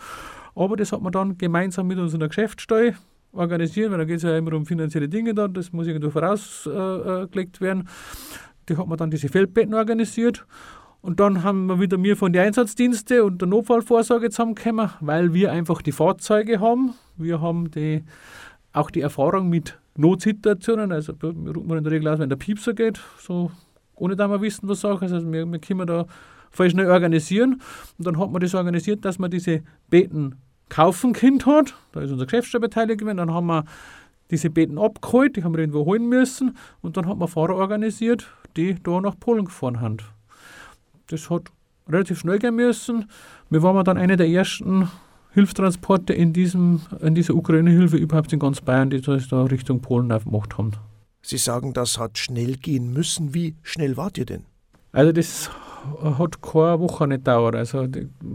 Aber 0.57 0.77
das 0.77 0.93
hat 0.93 1.01
man 1.01 1.13
dann 1.13 1.39
gemeinsam 1.39 1.87
mit 1.87 1.99
unserer 1.99 2.29
Geschäftssteuer 2.29 2.95
organisiert, 3.33 3.91
weil 3.91 3.99
da 3.99 4.05
geht 4.05 4.17
es 4.17 4.23
ja 4.23 4.37
immer 4.37 4.55
um 4.55 4.67
finanzielle 4.67 5.09
Dinge 5.09 5.35
dann, 5.35 5.53
das 5.55 5.73
muss 5.73 5.87
irgendwo 5.87 6.11
vorausgelegt 6.11 7.59
äh, 7.59 7.61
werden. 7.61 7.89
Die 8.69 8.77
hat 8.77 8.87
man 8.87 8.97
dann 8.97 9.11
diese 9.11 9.29
Feldbetten 9.29 9.75
organisiert 9.75 10.47
und 11.05 11.21
dann 11.21 11.43
haben 11.43 11.67
wir 11.67 11.79
wieder 11.81 11.99
mir 11.99 12.17
von 12.17 12.33
den 12.33 12.47
Einsatzdiensten 12.47 13.21
und 13.21 13.43
der 13.43 13.47
Notfallvorsorge 13.47 14.31
zusammengekommen, 14.31 14.89
weil 15.01 15.35
wir 15.35 15.53
einfach 15.53 15.83
die 15.83 15.93
Fahrzeuge 15.93 16.61
haben. 16.61 16.95
Wir 17.19 17.43
haben 17.43 17.71
die, 17.71 18.05
auch 18.73 18.91
die 18.91 19.03
Erfahrung 19.03 19.51
mit 19.51 19.79
Notsituationen. 19.99 20.93
Also 20.93 21.13
wir 21.21 21.55
rufen 21.55 21.77
in 21.77 21.85
der 21.85 21.93
Regel 21.93 22.09
aus, 22.09 22.21
wenn 22.21 22.31
der 22.31 22.37
Piepser 22.37 22.73
geht, 22.73 23.03
so 23.19 23.51
ohne 23.97 24.17
dass 24.17 24.31
wir 24.31 24.41
wissen, 24.41 24.67
was 24.67 24.81
Sache 24.81 25.05
ist. 25.05 25.13
Also 25.13 25.31
wir, 25.31 25.45
wir 25.45 25.59
können 25.59 25.87
da 25.87 26.07
voll 26.51 26.71
schnell 26.71 26.87
organisieren. 26.87 27.61
Und 27.99 28.07
dann 28.07 28.19
hat 28.19 28.31
man 28.31 28.41
das 28.41 28.55
organisiert, 28.55 29.05
dass 29.05 29.19
man 29.19 29.31
diese 29.31 29.61
Betten 29.91 30.37
kaufen 30.71 31.13
Kind 31.13 31.45
hat. 31.45 31.75
Da 31.93 32.01
ist 32.01 32.13
unser 32.13 32.25
Geschäftsstelle 32.25 32.63
beteiligt 32.63 33.01
gewesen. 33.01 33.19
Dann 33.19 33.31
haben 33.31 33.49
wir 33.49 33.67
diese 34.31 34.49
Betten 34.49 34.79
abgeholt, 34.79 35.37
die 35.37 35.45
haben 35.45 35.53
wir 35.53 35.61
irgendwo 35.61 35.85
holen 35.85 36.09
müssen. 36.09 36.57
Und 36.81 36.97
dann 36.97 37.07
hat 37.07 37.19
man 37.19 37.29
Fahrer 37.29 37.57
organisiert, 37.57 38.27
die 38.57 38.83
da 38.83 39.03
nach 39.03 39.21
Polen 39.21 39.45
gefahren 39.45 39.83
haben. 39.83 39.99
Das 41.09 41.31
hat 41.31 41.51
relativ 41.89 42.21
schnell 42.21 42.39
gehen 42.39 42.57
müssen. 42.57 43.11
Wir 43.51 43.63
waren 43.63 43.85
dann 43.85 43.99
eine 43.99 44.17
der 44.17 44.29
ersten 44.29 44.89
Hilfstransporte 45.33 46.13
in, 46.13 46.33
diesem, 46.33 46.81
in 47.01 47.15
dieser 47.15 47.35
Ukraine-Hilfe 47.35 47.97
überhaupt 47.97 48.33
in 48.33 48.39
ganz 48.39 48.61
Bayern, 48.61 48.91
die 48.91 49.01
das 49.01 49.29
da 49.29 49.43
Richtung 49.43 49.81
Polen 49.81 50.13
aufgemacht 50.13 50.57
haben. 50.57 50.73
Sie 51.23 51.39
sagen, 51.39 51.73
das 51.73 51.99
hat 51.99 52.19
schnell 52.19 52.57
gehen 52.57 52.93
müssen. 52.93 53.35
Wie 53.35 53.57
schnell 53.63 53.97
wart 53.97 54.19
ihr 54.19 54.27
denn? 54.27 54.45
Also 54.93 55.13
das 55.13 55.51
hat 56.03 56.41
keine 56.41 56.81
Woche 56.81 57.09
nicht 57.09 57.25
gedauert. 57.25 57.57
Also 57.57 57.85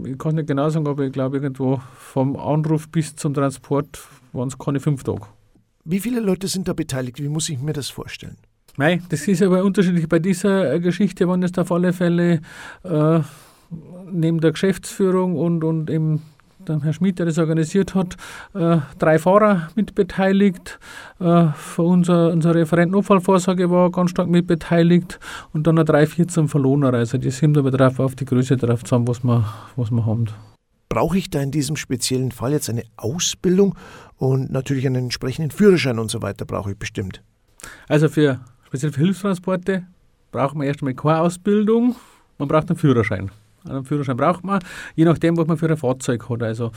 ich 0.04 0.18
kann 0.18 0.34
nicht 0.34 0.48
genau 0.48 0.68
sagen, 0.68 0.86
aber 0.86 1.04
ich 1.04 1.12
glaube 1.12 1.38
irgendwo 1.38 1.80
vom 1.96 2.36
Anruf 2.36 2.88
bis 2.88 3.16
zum 3.16 3.32
Transport 3.32 4.00
waren 4.32 4.48
es 4.48 4.58
keine 4.58 4.80
fünf 4.80 5.02
Tage. 5.02 5.26
Wie 5.84 6.00
viele 6.00 6.20
Leute 6.20 6.48
sind 6.48 6.68
da 6.68 6.74
beteiligt? 6.74 7.20
Wie 7.22 7.28
muss 7.28 7.48
ich 7.48 7.58
mir 7.60 7.72
das 7.72 7.88
vorstellen? 7.88 8.36
Mei, 8.80 9.02
das 9.10 9.28
ist 9.28 9.42
aber 9.42 9.62
unterschiedlich. 9.62 10.08
Bei 10.08 10.18
dieser 10.18 10.72
äh, 10.72 10.80
Geschichte 10.80 11.28
waren 11.28 11.42
es 11.42 11.58
auf 11.58 11.70
alle 11.70 11.92
Fälle 11.92 12.40
äh, 12.82 13.20
neben 14.10 14.40
der 14.40 14.52
Geschäftsführung 14.52 15.36
und, 15.36 15.62
und 15.64 15.90
eben 15.90 16.22
der 16.66 16.80
Herr 16.80 16.94
Schmidt, 16.94 17.18
der 17.18 17.26
das 17.26 17.36
organisiert 17.36 17.94
hat, 17.94 18.16
äh, 18.54 18.78
drei 18.98 19.18
Fahrer 19.18 19.68
mitbeteiligt. 19.74 20.78
Äh, 21.18 21.48
unser, 21.76 22.32
unser 22.32 22.54
Referent 22.54 22.92
Notfallvorsorge 22.92 23.70
war 23.70 23.90
ganz 23.90 24.12
stark 24.12 24.30
mitbeteiligt 24.30 25.20
und 25.52 25.66
dann 25.66 25.74
noch 25.74 25.84
drei, 25.84 26.06
14 26.06 26.48
Verlohner. 26.48 26.94
Also 26.94 27.18
die 27.18 27.30
sind 27.30 27.58
aber 27.58 27.70
drauf 27.70 28.00
auf 28.00 28.14
die 28.14 28.24
Größe 28.24 28.56
drauf 28.56 28.82
zusammen, 28.82 29.08
was 29.08 29.22
wir, 29.22 29.44
was 29.76 29.90
wir 29.90 30.06
haben. 30.06 30.24
Brauche 30.88 31.18
ich 31.18 31.28
da 31.28 31.42
in 31.42 31.50
diesem 31.50 31.76
speziellen 31.76 32.32
Fall 32.32 32.52
jetzt 32.52 32.70
eine 32.70 32.84
Ausbildung 32.96 33.74
und 34.16 34.50
natürlich 34.50 34.86
einen 34.86 35.04
entsprechenden 35.04 35.50
Führerschein 35.50 35.98
und 35.98 36.10
so 36.10 36.22
weiter 36.22 36.46
brauche 36.46 36.70
ich 36.70 36.78
bestimmt? 36.78 37.22
Also 37.88 38.08
für 38.08 38.40
Speziell 38.70 38.92
für 38.92 39.00
Hilfstransporte 39.00 39.82
braucht 40.30 40.54
man 40.54 40.64
erstmal 40.64 40.94
keine 40.94 41.18
Ausbildung, 41.18 41.96
man 42.38 42.46
braucht 42.46 42.70
einen 42.70 42.78
Führerschein. 42.78 43.28
Einen 43.68 43.84
Führerschein 43.84 44.16
braucht 44.16 44.44
man, 44.44 44.60
je 44.94 45.04
nachdem, 45.04 45.36
was 45.36 45.48
man 45.48 45.56
für 45.56 45.68
ein 45.68 45.76
Fahrzeug 45.76 46.30
hat. 46.30 46.40
Also 46.44 46.70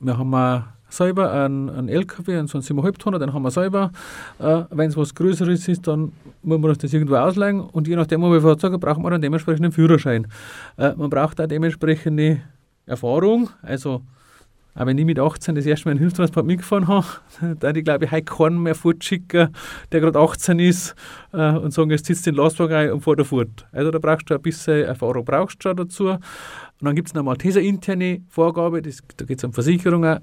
wir 0.00 0.16
haben 0.16 0.64
selber 0.88 1.30
einen, 1.30 1.68
einen 1.68 1.90
LKW, 1.90 2.38
einen 2.38 2.48
so 2.48 2.56
einen 2.56 2.66
7,5 2.66 2.98
Tonner, 2.98 3.18
den 3.18 3.34
haben 3.34 3.42
wir 3.42 3.50
selber. 3.50 3.92
Äh, 4.38 4.62
Wenn 4.70 4.88
es 4.88 4.96
was 4.96 5.14
Größeres 5.14 5.68
ist, 5.68 5.86
dann 5.86 6.12
muss 6.42 6.58
man 6.58 6.72
das 6.72 6.90
irgendwo 6.90 7.16
ausleihen 7.16 7.60
und 7.60 7.86
je 7.86 7.96
nachdem, 7.96 8.22
wo 8.22 8.32
wir 8.32 8.40
Fahrzeug 8.40 8.72
haben, 8.72 8.80
braucht 8.80 9.02
man 9.02 9.12
dann 9.12 9.20
dementsprechend 9.20 9.62
einen 9.66 9.72
Führerschein. 9.72 10.28
Äh, 10.78 10.94
man 10.96 11.10
braucht 11.10 11.38
auch 11.38 11.46
dementsprechende 11.46 12.40
Erfahrung, 12.86 13.50
also 13.60 14.00
auch 14.76 14.86
wenn 14.86 14.98
ich 14.98 15.06
mit 15.06 15.18
18 15.18 15.54
das 15.54 15.64
erste 15.64 15.88
Mal 15.88 15.92
einen 15.92 16.00
Hilfstransport 16.00 16.46
mitgefahren 16.46 16.86
habe, 16.86 17.06
da 17.60 17.70
ich 17.70 17.84
glaube 17.84 18.04
ich 18.04 18.10
heute 18.10 18.24
keinen 18.24 18.62
mehr 18.62 18.74
fortschicken, 18.74 19.48
der 19.90 20.00
gerade 20.00 20.18
18 20.18 20.58
ist 20.58 20.94
äh, 21.32 21.52
und 21.52 21.72
sagen, 21.72 21.90
jetzt 21.90 22.06
sitzt 22.06 22.26
den 22.26 22.34
Lastwagen 22.34 22.76
ein 22.76 22.92
und 22.92 23.00
fährt 23.00 23.18
er 23.18 23.24
fort. 23.24 23.66
Also 23.72 23.90
da 23.90 23.98
brauchst 23.98 24.28
du 24.30 24.34
ein 24.34 24.42
bisschen 24.42 24.84
Erfahrung 24.84 25.24
brauchst 25.24 25.64
du 25.64 25.72
dazu. 25.72 26.08
Und 26.08 26.20
dann 26.80 26.94
gibt 26.94 27.08
es 27.08 27.14
eine 27.14 27.22
Malteser 27.22 27.60
interne 27.60 28.20
Vorgabe, 28.28 28.82
das, 28.82 28.98
da 29.16 29.24
geht 29.24 29.38
es 29.38 29.44
um 29.44 29.52
Versicherungen. 29.52 30.20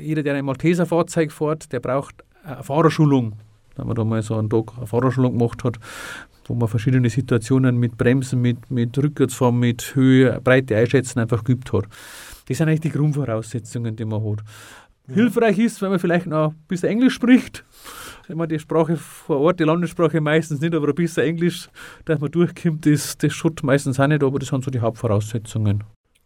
Jeder, 0.00 0.22
der 0.22 0.34
ein 0.34 0.44
Malteser 0.44 0.86
Fahrzeug 0.86 1.32
fährt, 1.32 1.72
der 1.72 1.80
braucht 1.80 2.24
eine 2.44 2.62
Fahrerschulung. 2.62 3.34
Da 3.74 3.82
haben 3.82 3.90
wir 3.90 3.94
da 3.94 4.04
mal 4.04 4.22
so 4.22 4.36
einen 4.36 4.50
Tag 4.50 4.76
eine 4.76 4.86
Fahrerschulung 4.86 5.38
gemacht 5.38 5.62
hat. 5.62 5.78
wo 6.46 6.54
man 6.54 6.68
verschiedene 6.68 7.10
Situationen 7.10 7.76
mit 7.76 7.98
Bremsen, 7.98 8.40
mit, 8.40 8.70
mit 8.70 8.96
Rückwärtsfahren, 8.96 9.58
mit 9.58 9.94
Höhe, 9.94 10.40
Breite 10.42 10.76
einschätzen 10.76 11.18
einfach 11.18 11.42
geübt 11.42 11.72
hat. 11.72 11.86
Das 12.46 12.58
sind 12.58 12.68
eigentlich 12.68 12.80
die 12.80 12.90
Grundvoraussetzungen, 12.90 13.96
die 13.96 14.04
man 14.04 14.24
hat. 14.24 14.42
Ja. 15.08 15.14
Hilfreich 15.14 15.58
ist, 15.58 15.80
wenn 15.82 15.90
man 15.90 15.98
vielleicht 15.98 16.26
noch 16.26 16.50
ein 16.50 16.56
bisschen 16.66 16.88
Englisch 16.88 17.14
spricht. 17.14 17.64
Wenn 18.26 18.38
man 18.38 18.48
die 18.48 18.58
Sprache 18.58 18.96
vor 18.96 19.38
Ort, 19.38 19.60
die 19.60 19.64
Landessprache 19.64 20.20
meistens 20.20 20.60
nicht, 20.60 20.74
aber 20.74 20.88
ein 20.88 20.94
bisschen 20.94 21.24
Englisch, 21.24 21.68
dass 22.04 22.18
man 22.18 22.30
durchkommt, 22.30 22.86
das, 22.86 23.16
das 23.18 23.32
schaut 23.32 23.62
meistens 23.62 24.00
auch 24.00 24.08
nicht, 24.08 24.24
aber 24.24 24.38
das 24.38 24.48
sind 24.48 24.64
so 24.64 24.70
die 24.70 24.80
Hauptvoraussetzungen. 24.80 25.84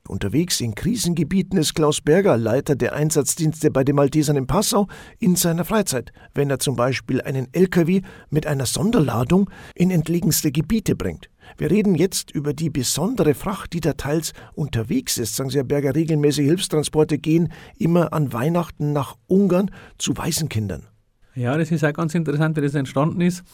Unterwegs 0.09 0.61
in 0.61 0.75
Krisengebieten 0.75 1.59
ist 1.59 1.75
Klaus 1.75 2.01
Berger 2.01 2.37
Leiter 2.37 2.75
der 2.75 2.95
Einsatzdienste 2.95 3.71
bei 3.71 3.85
den 3.85 3.97
Maltesern 3.97 4.37
in 4.37 4.47
Passau 4.47 4.89
in 5.19 5.37
seiner 5.37 5.65
Freizeit, 5.65 6.13
wenn 6.35 6.51
er 6.51 6.59
zum 6.59 6.75
Beispiel 6.75 7.21
einen 7.21 7.47
LKW 7.53 8.03
mit 8.29 8.47
einer 8.47 8.67
Sonderladung 8.67 9.51
in 9.75 9.91
entlegenste 9.91 10.51
Gebiete 10.51 10.97
bringt. 10.97 11.30
Wir 11.59 11.71
reden 11.71 11.95
jetzt 11.95 12.31
über 12.31 12.53
die 12.53 12.71
besondere 12.71 13.35
Fracht, 13.35 13.73
die 13.73 13.81
da 13.81 13.95
teils 13.95 14.33
unterwegs 14.55 15.19
ist. 15.19 15.37
Sagen 15.37 15.51
Sie, 15.51 15.59
Herr 15.59 15.65
Berger, 15.65 15.95
regelmäßige 15.95 16.45
Hilfstransporte 16.45 17.19
gehen 17.19 17.53
immer 17.79 18.13
an 18.13 18.33
Weihnachten 18.33 18.93
nach 18.93 19.17
Ungarn 19.27 19.71
zu 19.99 20.17
Waisenkindern. 20.17 20.87
Ja, 21.35 21.57
das 21.57 21.71
ist 21.71 21.85
auch 21.85 21.93
ganz 21.93 22.15
interessant, 22.15 22.57
wie 22.57 22.63
das 22.63 22.75
entstanden 22.75 23.21
ist. 23.21 23.45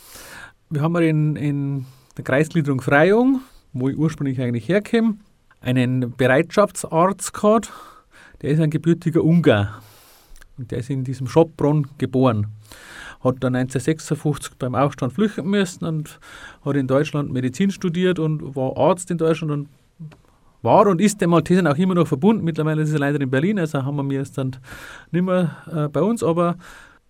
Wir 0.71 0.81
haben 0.81 0.97
in, 0.97 1.37
in 1.37 1.87
der 2.17 2.25
Kreisgliederung 2.25 2.81
Freyung, 2.81 3.41
wo 3.73 3.89
ich 3.89 3.97
ursprünglich 3.97 4.41
eigentlich 4.41 4.69
herkomme, 4.69 5.17
einen 5.61 6.15
Bereitschaftsarzt 6.17 7.33
gehabt, 7.35 7.73
der 8.43 8.51
ist 8.51 8.61
ein 8.61 8.71
gebürtiger 8.71 9.23
Ungar. 9.23 9.83
Und 10.59 10.71
der 10.71 10.79
ist 10.79 10.91
in 10.91 11.05
diesem 11.05 11.27
Schopbronn 11.27 11.87
geboren. 11.99 12.47
Hat 13.27 13.37
dann 13.41 13.57
1956 13.57 14.55
beim 14.59 14.75
Aufstand 14.75 15.13
flüchten 15.13 15.49
müssen 15.49 15.85
und 15.85 16.19
hat 16.65 16.77
in 16.77 16.87
Deutschland 16.87 17.33
Medizin 17.33 17.71
studiert 17.71 18.19
und 18.19 18.57
war 18.57 18.77
Arzt 18.77 19.11
in 19.11 19.19
Deutschland 19.19 19.53
und 19.53 19.69
war 20.63 20.87
und 20.87 21.01
ist 21.01 21.21
dem 21.21 21.31
Maltesern 21.31 21.67
auch 21.67 21.77
immer 21.77 21.95
noch 21.95 22.07
verbunden. 22.07 22.45
Mittlerweile 22.45 22.83
ist 22.83 22.93
er 22.93 22.99
leider 22.99 23.21
in 23.21 23.31
Berlin, 23.31 23.59
also 23.59 23.85
haben 23.85 24.11
wir 24.11 24.21
es 24.21 24.33
dann 24.33 24.57
nicht 25.11 25.25
mehr 25.25 25.57
äh, 25.71 25.89
bei 25.89 26.03
uns, 26.03 26.23
aber 26.23 26.57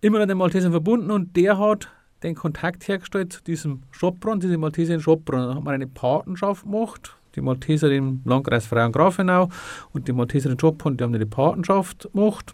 immer 0.01 0.19
noch 0.19 0.27
dem 0.27 0.37
Maltesern 0.37 0.71
verbunden 0.71 1.11
und 1.11 1.35
der 1.35 1.57
hat 1.57 1.89
den 2.23 2.35
Kontakt 2.35 2.87
hergestellt 2.87 3.33
zu 3.33 3.43
diesem 3.43 3.83
Schopbronn, 3.91 4.39
diesem 4.39 4.61
Maltesern 4.61 4.99
Schopbronn. 4.99 5.47
Da 5.47 5.55
hat 5.55 5.63
man 5.63 5.73
eine 5.73 5.87
Patenschaft 5.87 6.63
gemacht 6.63 7.17
die 7.37 7.41
Malteser 7.41 7.91
im 7.91 8.21
Landkreis 8.25 8.65
Freien-Grafenau 8.65 9.49
und 9.93 10.07
die 10.07 10.13
Malteser 10.13 10.49
in 10.49 10.57
Jophund, 10.57 10.99
die 10.99 11.03
haben 11.03 11.15
eine 11.15 11.25
Patenschaft 11.25 12.09
gemacht 12.11 12.53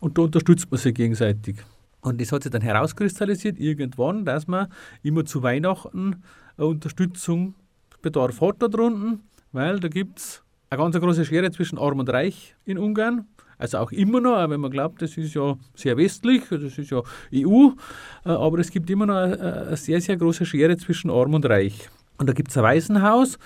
und 0.00 0.18
da 0.18 0.22
unterstützt 0.22 0.70
man 0.70 0.78
sich 0.78 0.94
gegenseitig. 0.94 1.56
Und 2.04 2.20
das 2.20 2.32
hat 2.32 2.42
sich 2.42 2.52
dann 2.52 2.60
herauskristallisiert 2.60 3.58
irgendwann, 3.58 4.26
dass 4.26 4.46
man 4.46 4.68
immer 5.02 5.24
zu 5.24 5.42
Weihnachten 5.42 6.22
Unterstützung 6.58 7.54
Bedarf 8.02 8.42
hat 8.42 8.56
da 8.60 8.68
drunten, 8.68 9.20
weil 9.52 9.80
da 9.80 9.88
gibt 9.88 10.18
es 10.18 10.42
eine 10.68 10.82
ganz 10.82 11.00
große 11.00 11.24
Schere 11.24 11.50
zwischen 11.50 11.78
Arm 11.78 12.00
und 12.00 12.10
Reich 12.10 12.54
in 12.66 12.76
Ungarn. 12.76 13.24
Also 13.56 13.78
auch 13.78 13.90
immer 13.90 14.20
noch, 14.20 14.50
wenn 14.50 14.60
man 14.60 14.70
glaubt, 14.70 15.00
das 15.00 15.16
ist 15.16 15.32
ja 15.32 15.56
sehr 15.74 15.96
westlich, 15.96 16.42
das 16.50 16.76
ist 16.76 16.90
ja 16.90 17.02
EU, 17.32 17.70
äh, 18.26 18.28
aber 18.28 18.58
es 18.58 18.70
gibt 18.70 18.90
immer 18.90 19.06
noch 19.06 19.16
eine 19.16 19.74
sehr, 19.76 20.02
sehr 20.02 20.18
große 20.18 20.44
Schere 20.44 20.76
zwischen 20.76 21.10
Arm 21.10 21.32
und 21.32 21.46
Reich. 21.46 21.88
Und 22.18 22.28
da 22.28 22.34
gibt 22.34 22.50
es 22.50 22.58
ein 22.58 22.64
Waisenhaus 22.64 23.38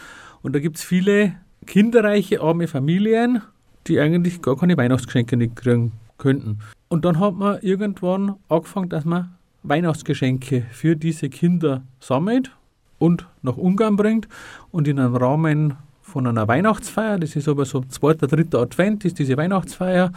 und 0.43 0.57
da 0.57 0.59
gibt 0.59 0.79
es 0.79 0.83
viele 0.83 1.37
kinderreiche, 1.67 2.41
arme 2.41 2.67
Familien, 2.67 3.41
die 3.87 4.01
eigentlich 4.01 4.43
gar 4.43 4.57
keine 4.57 4.77
Weihnachtsgeschenke 4.77 5.37
nicht 5.37 5.55
kriegen 5.55 5.93
könnten. 6.19 6.59
Und 6.89 7.05
dann 7.05 7.19
hat 7.19 7.35
man 7.35 7.61
irgendwann 7.63 8.37
angefangen, 8.49 8.89
dass 8.89 9.05
man 9.05 9.35
Weihnachtsgeschenke 9.63 10.67
für 10.71 10.97
diese 10.97 11.29
Kinder 11.29 11.83
sammelt 12.01 12.51
und 12.99 13.27
nach 13.43 13.57
Ungarn 13.57 13.97
bringt 13.97 14.29
und 14.71 14.89
in 14.89 14.99
einem 14.99 15.17
Rahmen 15.17 15.75
von 16.03 16.27
einer 16.27 16.49
Weihnachtsfeier, 16.49 17.19
das 17.19 17.37
ist 17.37 17.49
aber 17.49 17.65
so 17.65 17.83
zweiter, 17.83 18.27
dritter 18.27 18.61
Advent, 18.61 19.05
ist 19.05 19.19
diese 19.19 19.37
Weihnachtsfeier, 19.37 20.11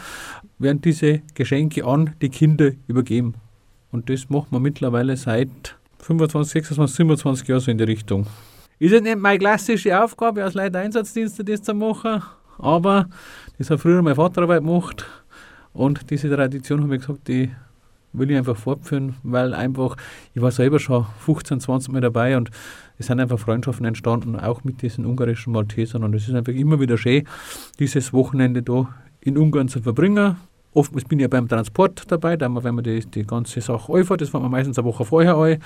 werden 0.58 0.82
diese 0.82 1.22
Geschenke 1.36 1.86
an 1.86 2.16
die 2.22 2.30
Kinder 2.30 2.72
übergeben. 2.88 3.36
Und 3.92 4.10
das 4.10 4.30
macht 4.30 4.52
man 4.52 4.62
mittlerweile 4.62 5.18
seit 5.18 5.76
25, 6.00 6.52
26, 6.52 6.96
27 6.96 7.48
Jahren 7.48 7.60
so 7.60 7.72
in 7.72 7.78
die 7.78 7.84
Richtung. 7.84 8.26
Ist 8.80 8.92
jetzt 8.92 9.04
nicht 9.04 9.20
meine 9.20 9.38
klassische 9.38 10.02
Aufgabe 10.02 10.44
als 10.44 10.54
Leiter 10.54 10.80
Einsatzdienste, 10.80 11.44
das 11.44 11.62
zu 11.62 11.74
machen, 11.74 12.24
aber 12.58 13.10
das 13.58 13.70
hat 13.70 13.82
früher 13.82 14.02
mein 14.02 14.16
Vater 14.16 14.44
Arbeit 14.44 14.64
gemacht 14.64 15.06
und 15.74 16.10
diese 16.10 16.30
Tradition, 16.30 16.84
habe 16.84 16.96
ich 16.96 17.02
gesagt, 17.02 17.28
die 17.28 17.52
will 18.14 18.30
ich 18.30 18.38
einfach 18.38 18.58
fortführen, 18.58 19.16
weil 19.24 19.54
einfach, 19.54 19.96
ich 20.34 20.42
war 20.42 20.52
selber 20.52 20.80
schon 20.80 21.06
15, 21.20 21.62
20 21.62 21.94
Mal 21.94 22.02
dabei 22.02 22.36
und 22.36 22.52
es 22.98 23.08
sind 23.08 23.20
einfach 23.20 23.40
Freundschaften 23.40 23.86
entstanden, 23.86 24.36
auch 24.36 24.64
mit 24.64 24.82
diesen 24.82 25.06
ungarischen 25.06 25.54
Maltesern 25.54 26.04
und 26.04 26.14
es 26.14 26.28
ist 26.28 26.36
einfach 26.36 26.54
immer 26.54 26.80
wieder 26.80 26.98
schön, 26.98 27.28
dieses 27.80 28.12
Wochenende 28.12 28.64
da 28.64 28.94
in 29.22 29.38
Ungarn 29.38 29.70
zu 29.70 29.82
verbringen, 29.82 30.36
Oftmals 30.74 31.04
bin 31.04 31.20
ich 31.20 31.24
ja 31.24 31.28
beim 31.28 31.50
Transport 31.50 32.04
dabei, 32.08 32.38
da 32.38 32.48
wenn 32.64 32.76
man 32.76 32.84
die, 32.84 33.02
die 33.02 33.28
ganze 33.28 33.60
Sache 33.60 33.94
einfährt, 33.94 34.22
das 34.22 34.30
fängt 34.30 34.44
man 34.44 34.52
meistens 34.52 34.80
eine 34.80 34.88
Woche 34.88 35.04
vorher 35.04 35.36
ein. 35.38 35.62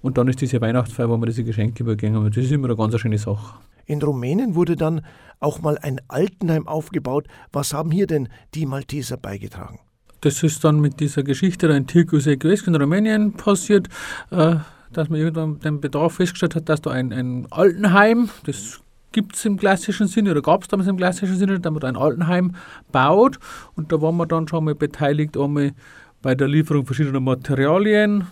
Und 0.00 0.16
dann 0.16 0.28
ist 0.28 0.40
diese 0.40 0.60
Weihnachtsfeier, 0.62 1.10
wo 1.10 1.16
man 1.18 1.28
diese 1.28 1.44
Geschenke 1.44 1.82
übergehen. 1.82 2.16
Und 2.16 2.34
das 2.34 2.44
ist 2.44 2.52
immer 2.52 2.68
eine 2.68 2.76
ganz 2.76 2.98
schöne 2.98 3.18
Sache. 3.18 3.58
In 3.86 4.02
Rumänien 4.02 4.54
wurde 4.54 4.76
dann 4.76 5.02
auch 5.40 5.62
mal 5.62 5.78
ein 5.78 6.00
Altenheim 6.08 6.66
aufgebaut. 6.66 7.26
Was 7.52 7.72
haben 7.72 7.90
hier 7.90 8.06
denn 8.06 8.28
die 8.54 8.66
Malteser 8.66 9.16
beigetragen? 9.16 9.80
Das 10.20 10.42
ist 10.42 10.64
dann 10.64 10.80
mit 10.80 10.98
dieser 11.00 11.22
Geschichte 11.22 11.68
in 11.68 11.86
Tirkus 11.86 12.26
in 12.26 12.74
Rumänien 12.74 13.34
passiert, 13.34 13.88
äh, 14.30 14.56
dass 14.92 15.08
man 15.08 15.20
irgendwann 15.20 15.60
den 15.60 15.80
Bedarf 15.80 16.14
festgestellt 16.14 16.56
hat, 16.56 16.68
dass 16.68 16.80
da 16.80 16.90
ein, 16.90 17.12
ein 17.12 17.46
Altenheim, 17.50 18.30
das 18.44 18.80
gibt 19.12 19.36
es 19.36 19.44
im 19.44 19.56
klassischen 19.56 20.08
Sinne 20.08 20.32
oder 20.32 20.42
gab 20.42 20.62
es 20.62 20.68
damals 20.68 20.88
im 20.88 20.96
klassischen 20.96 21.36
Sinne, 21.36 21.60
da 21.60 21.70
man 21.70 21.82
ein 21.84 21.96
Altenheim 21.96 22.54
baut 22.92 23.38
und 23.74 23.92
da 23.92 24.00
waren 24.02 24.16
wir 24.16 24.26
dann 24.26 24.48
schon 24.48 24.64
mal 24.64 24.74
beteiligt 24.74 25.36
einmal 25.36 25.72
bei 26.22 26.34
der 26.34 26.48
Lieferung 26.48 26.86
verschiedener 26.86 27.20
Materialien, 27.20 28.26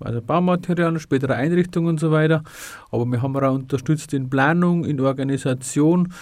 also 0.00 0.20
Baumaterialien, 0.22 1.00
spätere 1.00 1.34
Einrichtungen 1.34 1.88
und 1.88 2.00
so 2.00 2.10
weiter. 2.10 2.42
Aber 2.90 3.04
wir 3.06 3.22
haben 3.22 3.36
auch 3.36 3.54
unterstützt 3.54 4.12
in 4.14 4.30
Planung, 4.30 4.84
in 4.84 5.00
Organisation, 5.00 6.12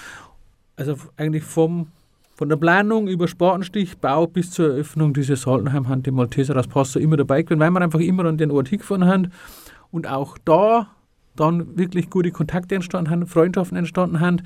also 0.76 0.97
eigentlich 1.16 1.45
vom 1.45 1.88
von 2.37 2.50
der 2.50 2.56
Planung 2.56 3.09
über 3.09 3.28
Spatenstich, 3.28 3.97
Bau 3.97 4.26
bis 4.26 4.50
zur 4.50 4.73
Eröffnung 4.73 5.14
dieses 5.14 5.47
Altenheim 5.47 5.88
haben 5.88 6.02
die 6.02 6.11
Malteser 6.11 6.54
aus 6.54 6.68
Passau 6.68 7.00
immer 7.00 7.16
dabei 7.16 7.40
gewesen, 7.40 7.61
weil 7.61 7.71
wir 7.71 7.80
einfach 7.80 7.99
immer 7.99 8.26
an 8.26 8.37
den 8.37 8.50
Ort 8.50 8.68
hingefahren 8.68 9.06
haben. 9.06 9.33
Und 9.90 10.06
auch 10.06 10.37
da 10.45 10.87
dann 11.35 11.78
wirklich 11.78 12.11
gute 12.11 12.30
Kontakte 12.33 12.75
entstanden 12.75 13.11
haben, 13.11 13.26
Freundschaften 13.26 13.78
entstanden 13.78 14.21
haben. 14.21 14.42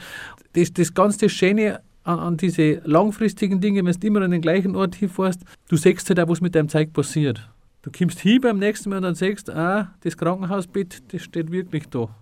Das, 0.53 0.73
das 0.73 0.95
ganze 0.95 1.29
Schöne 1.29 1.81
an, 2.05 2.21
an 2.21 2.37
diese 2.37 2.81
langfristigen 2.85 3.61
Dinge, 3.61 3.85
wenn 3.85 3.93
du 3.93 4.07
immer 4.07 4.23
an 4.23 4.31
den 4.31 4.41
gleichen 4.41 4.77
Ort 4.77 4.95
hinfährst, 4.95 5.43
du 5.69 5.77
siehst 5.77 6.09
halt 6.09 6.21
auch, 6.21 6.29
was 6.29 6.41
mit 6.41 6.55
deinem 6.55 6.69
Zeug 6.69 6.93
passiert. 6.93 7.51
Du 7.83 7.91
kommst 7.91 8.21
hin 8.21 8.41
beim 8.43 8.59
nächsten 8.59 8.91
Mal 8.91 8.97
und 8.97 9.05
dann 9.05 9.15
sagst, 9.15 9.49
ah, 9.49 9.95
das 10.03 10.17
Krankenhausbett, 10.17 11.13
das 11.13 11.23
steht 11.23 11.51
wirklich 11.51 11.89
da. 11.89 12.15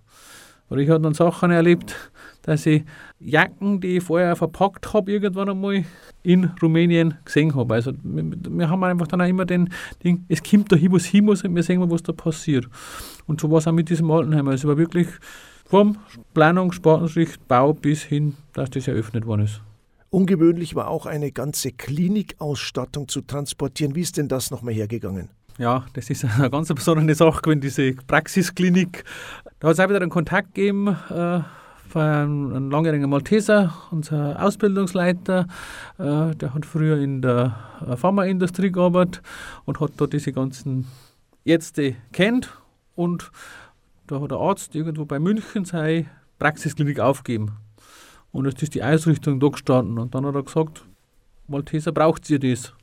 Oder 0.71 0.81
ich 0.83 0.89
habe 0.91 1.01
dann 1.01 1.15
Sachen 1.15 1.51
erlebt, 1.51 1.97
dass 2.43 2.67
ich 2.67 2.85
Jacken, 3.19 3.81
die 3.81 3.97
ich 3.97 4.05
vorher 4.05 4.37
verpackt 4.37 4.93
habe, 4.93 5.11
irgendwann 5.11 5.49
einmal 5.49 5.85
in 6.23 6.45
Rumänien 6.63 7.15
gesehen 7.25 7.55
habe. 7.55 7.75
Also 7.75 7.93
wir, 8.03 8.25
wir 8.51 8.71
haben 8.71 8.85
einfach 8.85 9.07
dann 9.07 9.23
auch 9.23 9.27
immer 9.27 9.47
den 9.47 9.71
Ding, 10.05 10.25
es 10.29 10.43
kommt 10.43 10.71
da 10.71 10.77
hin, 10.77 10.93
was 10.93 11.07
hin 11.07 11.25
muss 11.25 11.43
und 11.43 11.57
wir 11.57 11.63
sehen 11.63 11.81
mal, 11.81 11.91
was 11.91 12.03
da 12.03 12.13
passiert. 12.13 12.69
Und 13.27 13.41
so 13.41 13.51
war 13.51 13.59
es 13.59 13.67
auch 13.67 13.73
mit 13.73 13.89
diesem 13.89 14.11
Altenheim. 14.11 14.47
Also 14.49 14.69
es 14.69 14.69
war 14.69 14.79
wirklich 14.79 15.09
vom 15.65 15.97
Planung, 16.35 16.71
Spartenschicht, 16.73 17.49
Bau 17.49 17.73
bis 17.73 18.03
hin, 18.03 18.37
dass 18.53 18.71
das 18.71 18.89
eröffnet 18.89 19.27
worden 19.27 19.47
ist. 19.47 19.63
Ungewöhnlich 20.11 20.75
war 20.75 20.89
auch 20.89 21.07
eine 21.07 21.33
ganze 21.33 21.73
Klinikausstattung 21.73 23.09
zu 23.09 23.23
transportieren. 23.23 23.95
Wie 23.95 24.01
ist 24.01 24.17
denn 24.17 24.29
das 24.29 24.51
nochmal 24.51 24.75
hergegangen? 24.75 25.31
Ja, 25.59 25.85
das 25.93 26.09
ist 26.09 26.25
eine 26.25 26.51
ganz 26.51 26.69
besondere 26.69 27.13
Sache 27.17 27.43
gewesen, 27.43 27.61
diese 27.61 27.93
Praxisklinik. 27.93 29.03
Da 29.59 29.69
hat 29.69 29.75
es 29.75 29.81
auch 29.81 29.89
wieder 29.89 30.01
einen 30.01 30.11
Kontakt 30.11 30.55
gegeben 30.55 30.97
äh, 31.11 31.41
von 31.89 32.01
einem 32.01 32.71
langjährigen 32.71 33.11
Malteser, 33.11 33.75
unser 33.91 34.41
Ausbildungsleiter. 34.41 35.49
Äh, 35.99 36.37
der 36.37 36.55
hat 36.55 36.65
früher 36.65 36.99
in 36.99 37.23
der 37.23 37.57
äh, 37.85 37.97
Pharmaindustrie 37.97 38.71
gearbeitet 38.71 39.21
und 39.65 39.81
hat 39.81 39.93
da 39.97 40.07
diese 40.07 40.33
ganzen 40.33 40.87
Ärzte 41.45 41.97
kennt. 42.13 42.57
Und 42.95 43.33
da 44.07 44.21
hat 44.21 44.31
der 44.31 44.39
Arzt 44.39 44.77
irgendwo 44.77 45.07
bei 45.07 45.19
München 45.19 45.65
seine 45.65 46.07
Praxisklinik 46.39 47.01
aufgegeben. 47.01 47.57
Und 48.31 48.45
jetzt 48.45 48.63
ist 48.63 48.77
die 48.77 48.85
Ausrichtung 48.85 49.41
da 49.41 49.49
gestanden. 49.49 49.99
Und 49.99 50.15
dann 50.15 50.25
hat 50.25 50.37
er 50.37 50.45
gesagt, 50.45 50.85
Malteser 51.49 51.91
braucht 51.91 52.31
ihr 52.31 52.39
das 52.39 52.75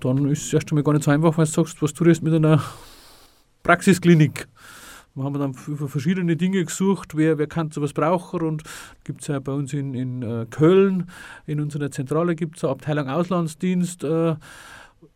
dann 0.00 0.28
ist 0.28 0.46
es 0.46 0.52
erst 0.52 0.70
einmal 0.70 0.84
gar 0.84 0.92
nicht 0.92 1.04
so 1.04 1.10
einfach, 1.10 1.36
wenn 1.36 1.44
du 1.44 1.50
sagst, 1.50 1.82
was 1.82 1.92
tust 1.92 2.22
du 2.22 2.24
mit 2.24 2.34
einer 2.34 2.62
Praxisklinik. 3.62 4.48
Wir 5.14 5.24
haben 5.24 5.38
dann 5.38 5.54
für 5.54 5.88
verschiedene 5.88 6.36
Dinge 6.36 6.64
gesucht, 6.64 7.16
wer, 7.16 7.36
wer 7.36 7.48
kann 7.48 7.70
sowas 7.72 7.92
brauchen 7.92 8.42
und 8.42 8.62
gibt 9.02 9.22
es 9.22 9.26
ja 9.26 9.40
bei 9.40 9.52
uns 9.52 9.72
in, 9.72 9.92
in 9.94 10.22
äh, 10.22 10.46
Köln, 10.48 11.10
in 11.46 11.60
unserer 11.60 11.90
Zentrale 11.90 12.36
gibt 12.36 12.56
es 12.56 12.64
eine 12.64 12.72
Abteilung 12.72 13.08
Auslandsdienst, 13.08 14.04
äh, 14.04 14.36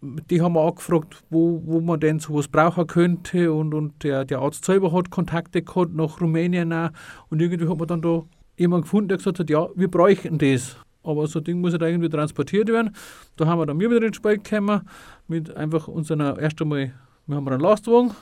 die 0.01 0.43
haben 0.43 0.55
wir 0.55 0.63
angefragt, 0.63 1.23
wo, 1.31 1.63
wo 1.65 1.81
man 1.81 2.01
denn 2.01 2.19
sowas 2.19 2.49
brauchen 2.49 2.87
könnte 2.87 3.53
und, 3.53 3.73
und 3.73 4.03
der, 4.03 4.25
der 4.25 4.41
Arzt 4.41 4.65
selber 4.65 4.93
hat 4.93 5.11
Kontakte 5.11 5.63
gehabt 5.63 5.95
nach 5.95 6.21
Rumänien 6.21 6.73
auch 6.73 6.91
und 7.29 7.41
irgendwie 7.41 7.69
hat 7.69 7.79
man 7.79 7.87
dann 7.87 8.03
da 8.03 8.23
jemand 8.57 8.85
gefunden, 8.85 9.09
der 9.09 9.19
gesagt 9.19 9.39
hat, 9.39 9.51
ja, 9.51 9.69
wir 9.75 9.91
bräuchten 9.91 10.39
das. 10.39 10.77
Aber 11.05 11.27
so 11.27 11.39
ein 11.39 11.45
Ding 11.45 11.61
muss 11.61 11.73
halt 11.73 11.83
irgendwie 11.83 12.09
transportiert 12.09 12.69
werden. 12.69 12.95
Da 13.37 13.47
haben 13.47 13.61
wir 13.61 13.67
dann 13.67 13.79
wir 13.79 13.91
wieder 13.91 14.07
ins 14.07 14.17
Spiel 14.17 14.39
gekommen 14.39 14.89
mit 15.29 15.55
einfach 15.55 15.87
unserer, 15.87 16.39
erst 16.39 16.61
einmal, 16.61 16.93
wir 17.27 17.37
haben 17.37 17.49
einen 17.49 17.61
Lastwagen, 17.61 18.13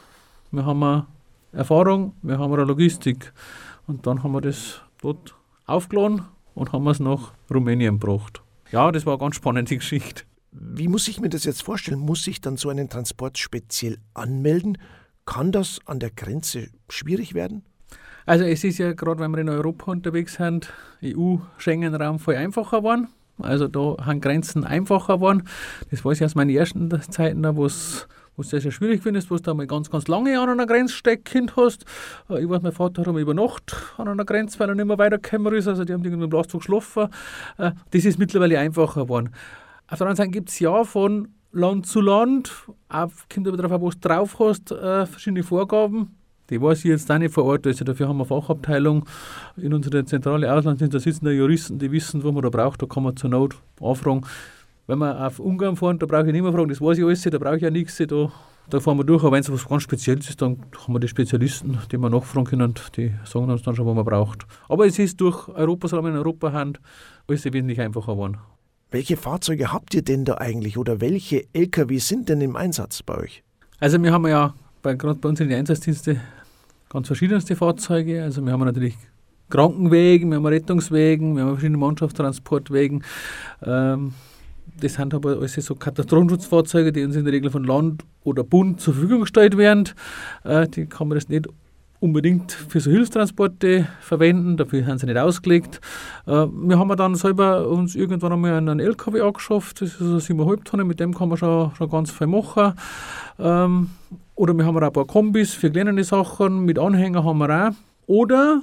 wir 0.51 0.67
haben 0.67 0.83
eine 0.83 1.07
Erfahrung, 1.53 2.15
wir 2.23 2.39
haben 2.39 2.53
eine 2.53 2.65
Logistik 2.65 3.33
und 3.87 4.07
dann 4.07 4.23
haben 4.23 4.33
wir 4.33 4.41
das 4.41 4.83
dort 5.01 5.35
aufgeladen 5.67 6.23
und 6.55 6.73
haben 6.73 6.87
es 6.89 7.01
nach 7.01 7.33
Rumänien 7.53 7.99
gebracht. 7.99 8.43
Ja, 8.71 8.91
das 8.91 9.07
war 9.07 9.15
eine 9.15 9.21
ganz 9.21 9.37
spannende 9.37 9.77
Geschichte. 9.77 10.25
Wie 10.51 10.89
muss 10.89 11.09
ich 11.09 11.21
mir 11.21 11.29
das 11.29 11.45
jetzt 11.45 11.63
vorstellen? 11.63 11.99
Muss 11.99 12.27
ich 12.27 12.41
dann 12.41 12.57
so 12.57 12.69
einen 12.69 12.89
Transport 12.89 13.39
speziell 13.39 13.99
anmelden? 14.13 14.77
Kann 15.25 15.53
das 15.53 15.81
an 15.87 15.99
der 15.99 16.11
Grenze 16.11 16.69
schwierig 16.89 17.33
werden? 17.33 17.65
Also 18.27 18.45
es 18.45 18.65
ist 18.65 18.79
ja 18.79 18.93
gerade, 18.93 19.21
wenn 19.21 19.33
wir 19.33 19.39
in 19.39 19.49
Europa 19.49 19.91
unterwegs 19.91 20.35
sind, 20.35 20.73
EU-Schengen-Raum 21.03 22.19
voll 22.19 22.37
einfacher 22.37 22.79
geworden. 22.79 23.09
Also 23.39 23.69
da 23.69 23.97
haben 24.05 24.21
Grenzen 24.21 24.65
einfacher 24.65 25.15
geworden. 25.15 25.45
Das 25.91 26.05
weiß 26.05 26.21
ich 26.21 26.25
aus 26.25 26.35
meinen 26.35 26.51
ersten 26.51 26.91
Zeiten, 27.11 27.45
wo 27.57 27.67
es 27.67 28.07
sehr, 28.39 28.61
sehr 28.61 28.71
schwierig 28.73 29.03
findest, 29.03 29.31
wo 29.31 29.37
du 29.37 29.43
da 29.43 29.55
mal 29.55 29.67
ganz, 29.67 29.91
ganz 29.91 30.09
lange 30.09 30.39
an 30.41 30.49
einer 30.49 30.67
Grenze 30.67 30.95
steckend 30.95 31.57
hast. 31.57 31.85
Äh, 32.29 32.43
ich 32.43 32.49
weiß, 32.49 32.63
mein 32.63 32.73
Vater 32.73 33.03
hat 33.03 33.09
einmal 33.09 33.23
über 33.23 33.35
Nacht 33.35 33.77
an 33.97 34.09
einer 34.09 34.25
Grenze, 34.25 34.59
weil 34.59 34.69
er 34.69 34.75
nicht 34.75 34.87
mehr 34.87 34.99
weitergekommen 34.99 35.55
ist. 35.55 35.69
Also 35.69 35.85
die 35.85 35.93
haben 35.93 36.05
irgendwie 36.05 36.25
im 36.25 36.31
Blastzug 36.31 36.61
geschlafen. 36.61 37.09
Äh, 37.59 37.73
das 37.91 38.05
ist 38.05 38.19
mittlerweile 38.19 38.59
einfacher 38.59 39.03
geworden. 39.03 39.31
Auf 39.89 39.99
der 39.99 40.07
anderen 40.07 40.17
Seite 40.17 40.31
gibt 40.31 40.49
es 40.49 40.59
ja 40.59 40.85
von 40.85 41.29
Land 41.53 41.87
zu 41.87 42.01
Land, 42.01 42.51
auch, 42.89 43.11
kommt 43.33 43.47
aber 43.47 43.59
darauf 43.59 43.73
an, 43.73 43.83
was 43.83 44.01
du 44.01 44.09
drauf 44.09 44.39
hast, 44.39 44.73
äh, 44.73 45.05
verschiedene 45.05 45.43
Vorgaben. 45.43 46.17
Die 46.53 46.61
weiß 46.61 46.81
ich 46.81 46.91
jetzt 46.91 47.11
auch 47.11 47.17
nicht 47.17 47.33
vor 47.33 47.45
Ort. 47.45 47.67
Also 47.67 47.83
dafür 47.83 48.09
haben 48.09 48.19
wir 48.19 48.27
Fachabteilung 48.27 49.07
in 49.57 49.73
unserer 49.73 50.05
zentrale 50.05 50.53
Auslandsdienst. 50.53 50.95
Da 50.95 51.01
sitzen 51.01 51.25
da 51.25 51.31
Juristen, 51.31 51.79
die 51.79 51.91
wissen, 51.91 52.23
was 52.23 52.31
man 52.31 52.43
da 52.43 52.51
braucht. 52.51 52.83
Da 52.83 52.87
kann 52.87 53.05
man 53.05 53.17
zur 53.17 53.31
Not 53.31 53.57
anfragen. 53.81 54.27
Wenn 54.87 54.99
wir 54.99 55.27
auf 55.27 55.39
Ungarn 55.39 55.77
fahren, 55.77 55.99
da 55.99 56.05
brauche 56.05 56.27
ich 56.27 56.33
nicht 56.33 56.43
mehr 56.43 56.53
fragen, 56.53 56.69
das 56.69 56.83
weiß 56.83 56.99
ich 56.99 57.05
alles, 57.05 57.23
da 57.23 57.39
brauche 57.39 57.57
ich 57.57 57.63
ja 57.63 57.71
nichts. 57.71 57.97
Da, 57.97 58.31
da 58.69 58.81
fahren 58.81 58.99
wir 58.99 59.05
durch. 59.05 59.23
Aber 59.23 59.33
wenn 59.33 59.41
es 59.41 59.51
was 59.51 59.67
ganz 59.67 59.85
Spezielles 59.85 60.29
ist, 60.29 60.43
dann 60.43 60.59
haben 60.77 60.93
wir 60.93 61.01
die 61.01 61.09
Spezialisten, 61.09 61.79
die 61.91 61.97
wir 61.97 62.11
nachfragen 62.11 62.45
können 62.45 62.63
und 62.63 62.97
die 62.99 63.13
sagen 63.25 63.51
uns 63.51 63.63
dann 63.63 63.75
schon, 63.75 63.87
was 63.87 63.95
man 63.95 64.05
braucht. 64.05 64.43
Aber 64.69 64.87
es 64.87 64.99
ist 64.99 65.19
durch 65.23 65.49
Europa, 65.49 65.89
solange 65.89 66.09
wir 66.09 66.13
in 66.13 66.19
Europa 66.19 66.53
haben, 66.53 66.75
alles 67.29 67.47
wesentlich 67.47 67.81
einfacher 67.81 68.13
geworden. 68.13 68.37
Welche 68.91 69.17
Fahrzeuge 69.17 69.73
habt 69.73 69.95
ihr 69.95 70.03
denn 70.03 70.27
da 70.27 70.35
eigentlich 70.35 70.77
oder 70.77 71.01
welche 71.01 71.47
Lkw 71.55 71.97
sind 71.97 72.29
denn 72.29 72.43
im 72.43 72.57
Einsatz 72.57 73.03
bei 73.03 73.17
euch? 73.17 73.43
Also 73.81 74.03
wir 74.03 74.13
haben 74.13 74.27
ja 74.27 74.53
bei, 74.83 74.95
gerade 74.95 75.19
bei 75.19 75.29
uns 75.29 75.41
in 75.41 75.49
den 75.49 75.59
Einsatzdiensten 75.59 76.21
ganz 76.93 77.07
verschiedenste 77.07 77.57
Fahrzeuge. 77.57 78.23
Also 78.23 78.45
wir 78.45 78.53
haben 78.53 78.65
natürlich 78.65 78.97
Krankenwegen, 79.49 80.31
wir 80.31 80.37
haben 80.37 80.47
Rettungswegen, 80.47 81.37
wir 81.37 81.45
haben 81.45 81.53
verschiedene 81.53 81.79
Mannschaftstransportwegen. 81.79 83.03
Ähm, 83.63 84.13
das 84.79 84.95
sind 84.95 85.15
aber 85.15 85.31
alles 85.31 85.55
so 85.55 85.75
Katastrophenschutzfahrzeuge, 85.75 86.93
die 86.93 87.05
uns 87.05 87.17
in 87.17 87.25
der 87.25 87.33
Regel 87.33 87.51
von 87.51 87.65
Land 87.65 88.05
oder 88.25 88.45
Bund 88.45 88.81
zur 88.81 88.95
Verfügung 88.95 89.23
gestellt 89.23 89.57
werden. 89.57 89.89
Äh, 90.45 90.69
die 90.69 90.87
kann 90.87 91.09
man 91.09 91.17
das 91.17 91.29
nicht 91.29 91.49
unbedingt 91.99 92.53
für 92.53 92.81
so 92.81 92.91
Hilfstransporte 92.91 93.89
verwenden, 94.01 94.57
dafür 94.57 94.85
haben 94.87 94.99
sie 94.99 95.07
nicht 95.07 95.19
ausgelegt. 95.19 95.81
Äh, 96.27 96.47
wir 96.47 96.79
haben 96.79 96.95
dann 96.97 97.15
selber 97.15 97.69
uns 97.69 97.95
irgendwann 97.95 98.33
einmal 98.33 98.53
einen 98.53 98.81
LKW 98.81 99.23
angeschafft, 99.23 99.81
das 99.81 99.93
ist 99.93 99.99
so 99.99 100.17
7,5 100.17 100.65
Tonnen, 100.65 100.87
mit 100.87 101.01
dem 101.01 101.15
kann 101.15 101.31
man 101.31 101.39
schon, 101.39 101.75
schon 101.75 101.89
ganz 101.89 102.11
viel 102.11 102.27
machen. 102.27 102.75
Ähm, 103.39 103.91
oder 104.35 104.55
wir 104.55 104.65
haben 104.65 104.77
auch 104.77 104.83
ein 104.83 104.93
paar 104.93 105.07
Kombis 105.07 105.55
für 105.55 105.71
kleinere 105.71 106.05
Sachen, 106.05 106.65
mit 106.65 106.79
Anhänger 106.79 107.25
haben 107.25 107.39
wir 107.39 107.69
auch. 107.69 107.73
Oder 108.07 108.63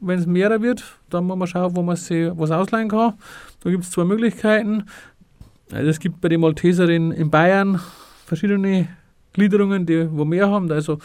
wenn 0.00 0.18
es 0.18 0.26
mehr 0.26 0.60
wird, 0.62 0.84
dann 1.10 1.26
muss 1.26 1.38
man 1.38 1.48
schauen, 1.48 1.76
wo 1.76 1.82
man 1.82 1.96
sich 1.96 2.30
was 2.34 2.50
ausleihen 2.50 2.88
kann. 2.88 3.14
Da 3.62 3.70
gibt 3.70 3.84
es 3.84 3.90
zwei 3.90 4.04
Möglichkeiten. 4.04 4.84
Also 5.72 5.88
es 5.88 6.00
gibt 6.00 6.20
bei 6.20 6.28
den 6.28 6.40
Malteserinnen 6.40 7.12
in 7.12 7.30
Bayern 7.30 7.80
verschiedene 8.26 8.88
Gliederungen, 9.32 9.86
die 9.86 10.08
wo 10.10 10.24
mehr 10.24 10.50
haben. 10.50 10.70
Also 10.70 10.98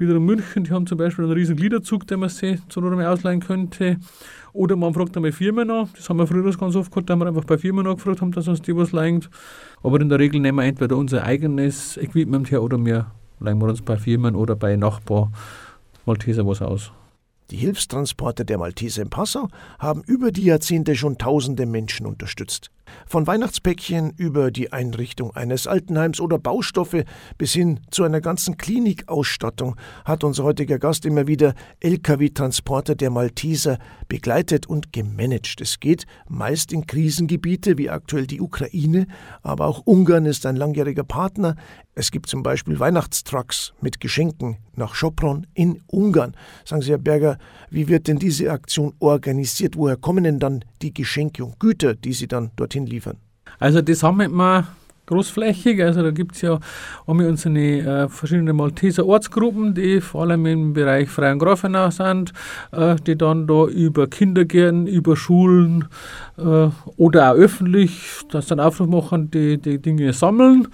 Wiederum 0.00 0.24
München, 0.24 0.64
die 0.64 0.70
haben 0.70 0.86
zum 0.86 0.96
Beispiel 0.96 1.26
einen 1.26 1.34
riesen 1.34 1.56
Gliederzug, 1.56 2.06
den 2.06 2.20
man 2.20 2.30
sich 2.30 2.58
zur 2.70 2.82
Not 2.82 3.04
ausleihen 3.04 3.40
könnte. 3.40 3.98
Oder 4.54 4.74
man 4.74 4.94
fragt 4.94 5.14
einmal 5.14 5.30
Firmen 5.30 5.70
an. 5.70 5.90
Das 5.94 6.08
haben 6.08 6.16
wir 6.16 6.26
früher 6.26 6.50
ganz 6.56 6.74
oft 6.74 6.90
gehabt, 6.90 7.10
da 7.10 7.12
haben 7.12 7.20
wir 7.20 7.26
einfach 7.26 7.44
bei 7.44 7.58
Firmen 7.58 7.86
angefragt 7.86 8.22
haben, 8.22 8.32
dass 8.32 8.48
uns 8.48 8.62
die 8.62 8.74
was 8.74 8.92
leihen. 8.92 9.26
Aber 9.82 10.00
in 10.00 10.08
der 10.08 10.18
Regel 10.18 10.40
nehmen 10.40 10.56
wir 10.56 10.64
entweder 10.64 10.96
unser 10.96 11.22
eigenes 11.22 11.98
Equipment 11.98 12.50
her 12.50 12.62
oder 12.62 12.82
wir 12.82 13.10
leihen 13.40 13.58
wir 13.58 13.68
uns 13.68 13.82
bei 13.82 13.96
Firmen 13.96 14.34
oder 14.34 14.56
bei 14.56 14.76
Nachbar 14.76 15.32
Malteser 16.06 16.46
was 16.46 16.62
aus. 16.62 16.92
Die 17.50 17.56
Hilfstransporte 17.56 18.44
der 18.44 18.58
Malteser 18.58 19.02
in 19.02 19.10
Passau 19.10 19.48
haben 19.80 20.02
über 20.04 20.30
die 20.30 20.44
Jahrzehnte 20.44 20.94
schon 20.94 21.18
tausende 21.18 21.66
Menschen 21.66 22.06
unterstützt. 22.06 22.70
Von 23.06 23.26
Weihnachtspäckchen 23.26 24.12
über 24.16 24.50
die 24.50 24.72
Einrichtung 24.72 25.34
eines 25.34 25.66
Altenheims 25.66 26.20
oder 26.20 26.38
Baustoffe 26.38 27.04
bis 27.38 27.52
hin 27.52 27.80
zu 27.90 28.04
einer 28.04 28.20
ganzen 28.20 28.56
Klinikausstattung 28.56 29.76
hat 30.04 30.24
unser 30.24 30.44
heutiger 30.44 30.78
Gast 30.78 31.04
immer 31.06 31.26
wieder 31.26 31.54
Lkw-Transporter 31.80 32.94
der 32.94 33.10
Malteser 33.10 33.78
begleitet 34.08 34.66
und 34.66 34.92
gemanagt. 34.92 35.60
Es 35.60 35.80
geht 35.80 36.06
meist 36.28 36.72
in 36.72 36.86
Krisengebiete 36.86 37.78
wie 37.78 37.90
aktuell 37.90 38.26
die 38.26 38.40
Ukraine, 38.40 39.06
aber 39.42 39.66
auch 39.66 39.82
Ungarn 39.84 40.26
ist 40.26 40.46
ein 40.46 40.56
langjähriger 40.56 41.04
Partner. 41.04 41.56
Es 41.94 42.10
gibt 42.10 42.28
zum 42.28 42.42
Beispiel 42.42 42.78
Weihnachtstrucks 42.78 43.72
mit 43.80 44.00
Geschenken 44.00 44.58
nach 44.76 44.94
Sopron 44.94 45.46
in 45.54 45.82
Ungarn. 45.88 46.34
Sagen 46.64 46.82
Sie, 46.82 46.90
Herr 46.92 46.98
Berger, 46.98 47.38
wie 47.68 47.88
wird 47.88 48.06
denn 48.08 48.18
diese 48.18 48.50
Aktion 48.50 48.94
organisiert? 49.00 49.76
Woher 49.76 49.96
kommen 49.96 50.24
denn 50.24 50.38
dann 50.38 50.64
die 50.82 50.94
Geschenke 50.94 51.44
und 51.44 51.58
Güter, 51.58 51.94
die 51.94 52.12
Sie 52.12 52.28
dann 52.28 52.52
dorthin 52.56 52.86
liefern? 52.86 53.16
Also 53.58 53.82
das 53.82 54.02
haben 54.02 54.18
wir 54.18 54.28
großflächig. 55.10 55.82
Also 55.82 56.02
da 56.02 56.10
gibt 56.10 56.36
es 56.36 56.42
ja 56.42 56.58
haben 57.06 57.18
wir 57.18 57.28
unsere 57.28 57.54
äh, 57.58 58.08
verschiedenen 58.08 58.56
Malteser 58.56 59.04
Ortsgruppen, 59.04 59.74
die 59.74 60.00
vor 60.00 60.22
allem 60.22 60.46
im 60.46 60.72
Bereich 60.72 61.10
Freien 61.10 61.38
Grafenau 61.38 61.90
sind, 61.90 62.32
äh, 62.72 62.96
die 63.06 63.18
dann 63.18 63.46
da 63.46 63.66
über 63.66 64.06
Kindergärten, 64.06 64.86
über 64.86 65.16
Schulen 65.16 65.88
äh, 66.38 66.68
oder 66.96 67.32
auch 67.32 67.36
öffentlich 67.36 68.20
das 68.30 68.46
dann 68.46 68.60
Aufruf 68.60 68.88
machen, 68.88 69.30
die, 69.30 69.58
die 69.58 69.78
Dinge 69.78 70.12
sammeln. 70.12 70.68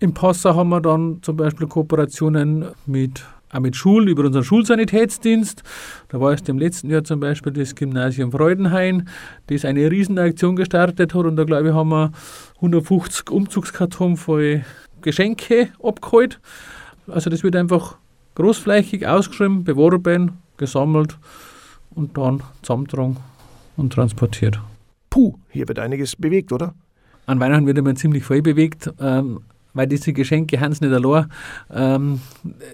Im 0.00 0.14
Passau 0.14 0.54
haben 0.54 0.68
wir 0.68 0.80
dann 0.80 1.18
zum 1.22 1.36
Beispiel 1.36 1.66
Kooperationen 1.66 2.66
mit 2.86 3.24
auch 3.50 3.60
mit 3.60 3.76
Schulen 3.76 4.08
über 4.08 4.24
unseren 4.24 4.44
Schulsanitätsdienst. 4.44 5.62
Da 6.08 6.20
war 6.20 6.32
es 6.32 6.42
im 6.42 6.58
letzten 6.58 6.90
Jahr 6.90 7.02
zum 7.04 7.20
Beispiel 7.20 7.52
das 7.52 7.74
Gymnasium 7.74 8.30
Freudenhain, 8.30 9.08
das 9.46 9.64
eine 9.64 9.90
Riesenaktion 9.90 10.54
gestartet 10.54 11.14
hat 11.14 11.24
und 11.24 11.36
da 11.36 11.44
glaube 11.44 11.68
ich 11.68 11.74
haben 11.74 11.88
wir 11.88 12.12
150 12.56 13.30
Umzugskarton 13.30 14.16
voll 14.16 14.64
Geschenke 15.00 15.70
abgeholt. 15.82 16.40
Also 17.06 17.30
das 17.30 17.42
wird 17.42 17.56
einfach 17.56 17.96
großflächig 18.34 19.06
ausgeschrieben, 19.06 19.64
beworben, 19.64 20.38
gesammelt 20.58 21.16
und 21.94 22.16
dann 22.18 22.42
zusammengetragen 22.62 23.16
und 23.76 23.92
transportiert. 23.94 24.60
Puh, 25.10 25.34
hier 25.48 25.66
wird 25.68 25.78
einiges 25.78 26.16
bewegt, 26.16 26.52
oder? 26.52 26.74
An 27.26 27.40
Weihnachten 27.40 27.66
wird 27.66 27.78
immer 27.78 27.94
ziemlich 27.94 28.24
voll 28.24 28.42
bewegt. 28.42 28.90
Ähm, 29.00 29.40
weil 29.78 29.86
diese 29.86 30.12
Geschenke 30.12 30.60
haben 30.60 30.72
es 30.72 30.80
nicht 30.80 30.92
allein. 30.92 31.30
Ähm, 31.72 32.20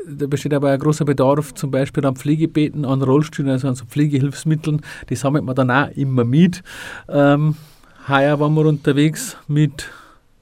da 0.08 0.26
besteht 0.26 0.54
aber 0.54 0.70
ein 0.70 0.78
großer 0.78 1.04
Bedarf, 1.04 1.52
zum 1.52 1.70
Beispiel 1.70 2.04
an 2.06 2.16
Pflegebetten, 2.16 2.86
an 2.86 3.02
Rollstühlen, 3.02 3.52
also 3.52 3.68
an 3.68 3.74
so 3.74 3.84
Pflegehilfsmitteln. 3.84 4.80
Die 5.10 5.14
sammelt 5.14 5.44
man 5.44 5.54
dann 5.54 5.70
auch 5.70 5.90
immer 5.90 6.24
mit. 6.24 6.62
Ähm, 7.08 7.56
heuer 8.08 8.40
waren 8.40 8.54
wir 8.54 8.64
unterwegs 8.64 9.36
mit 9.48 9.90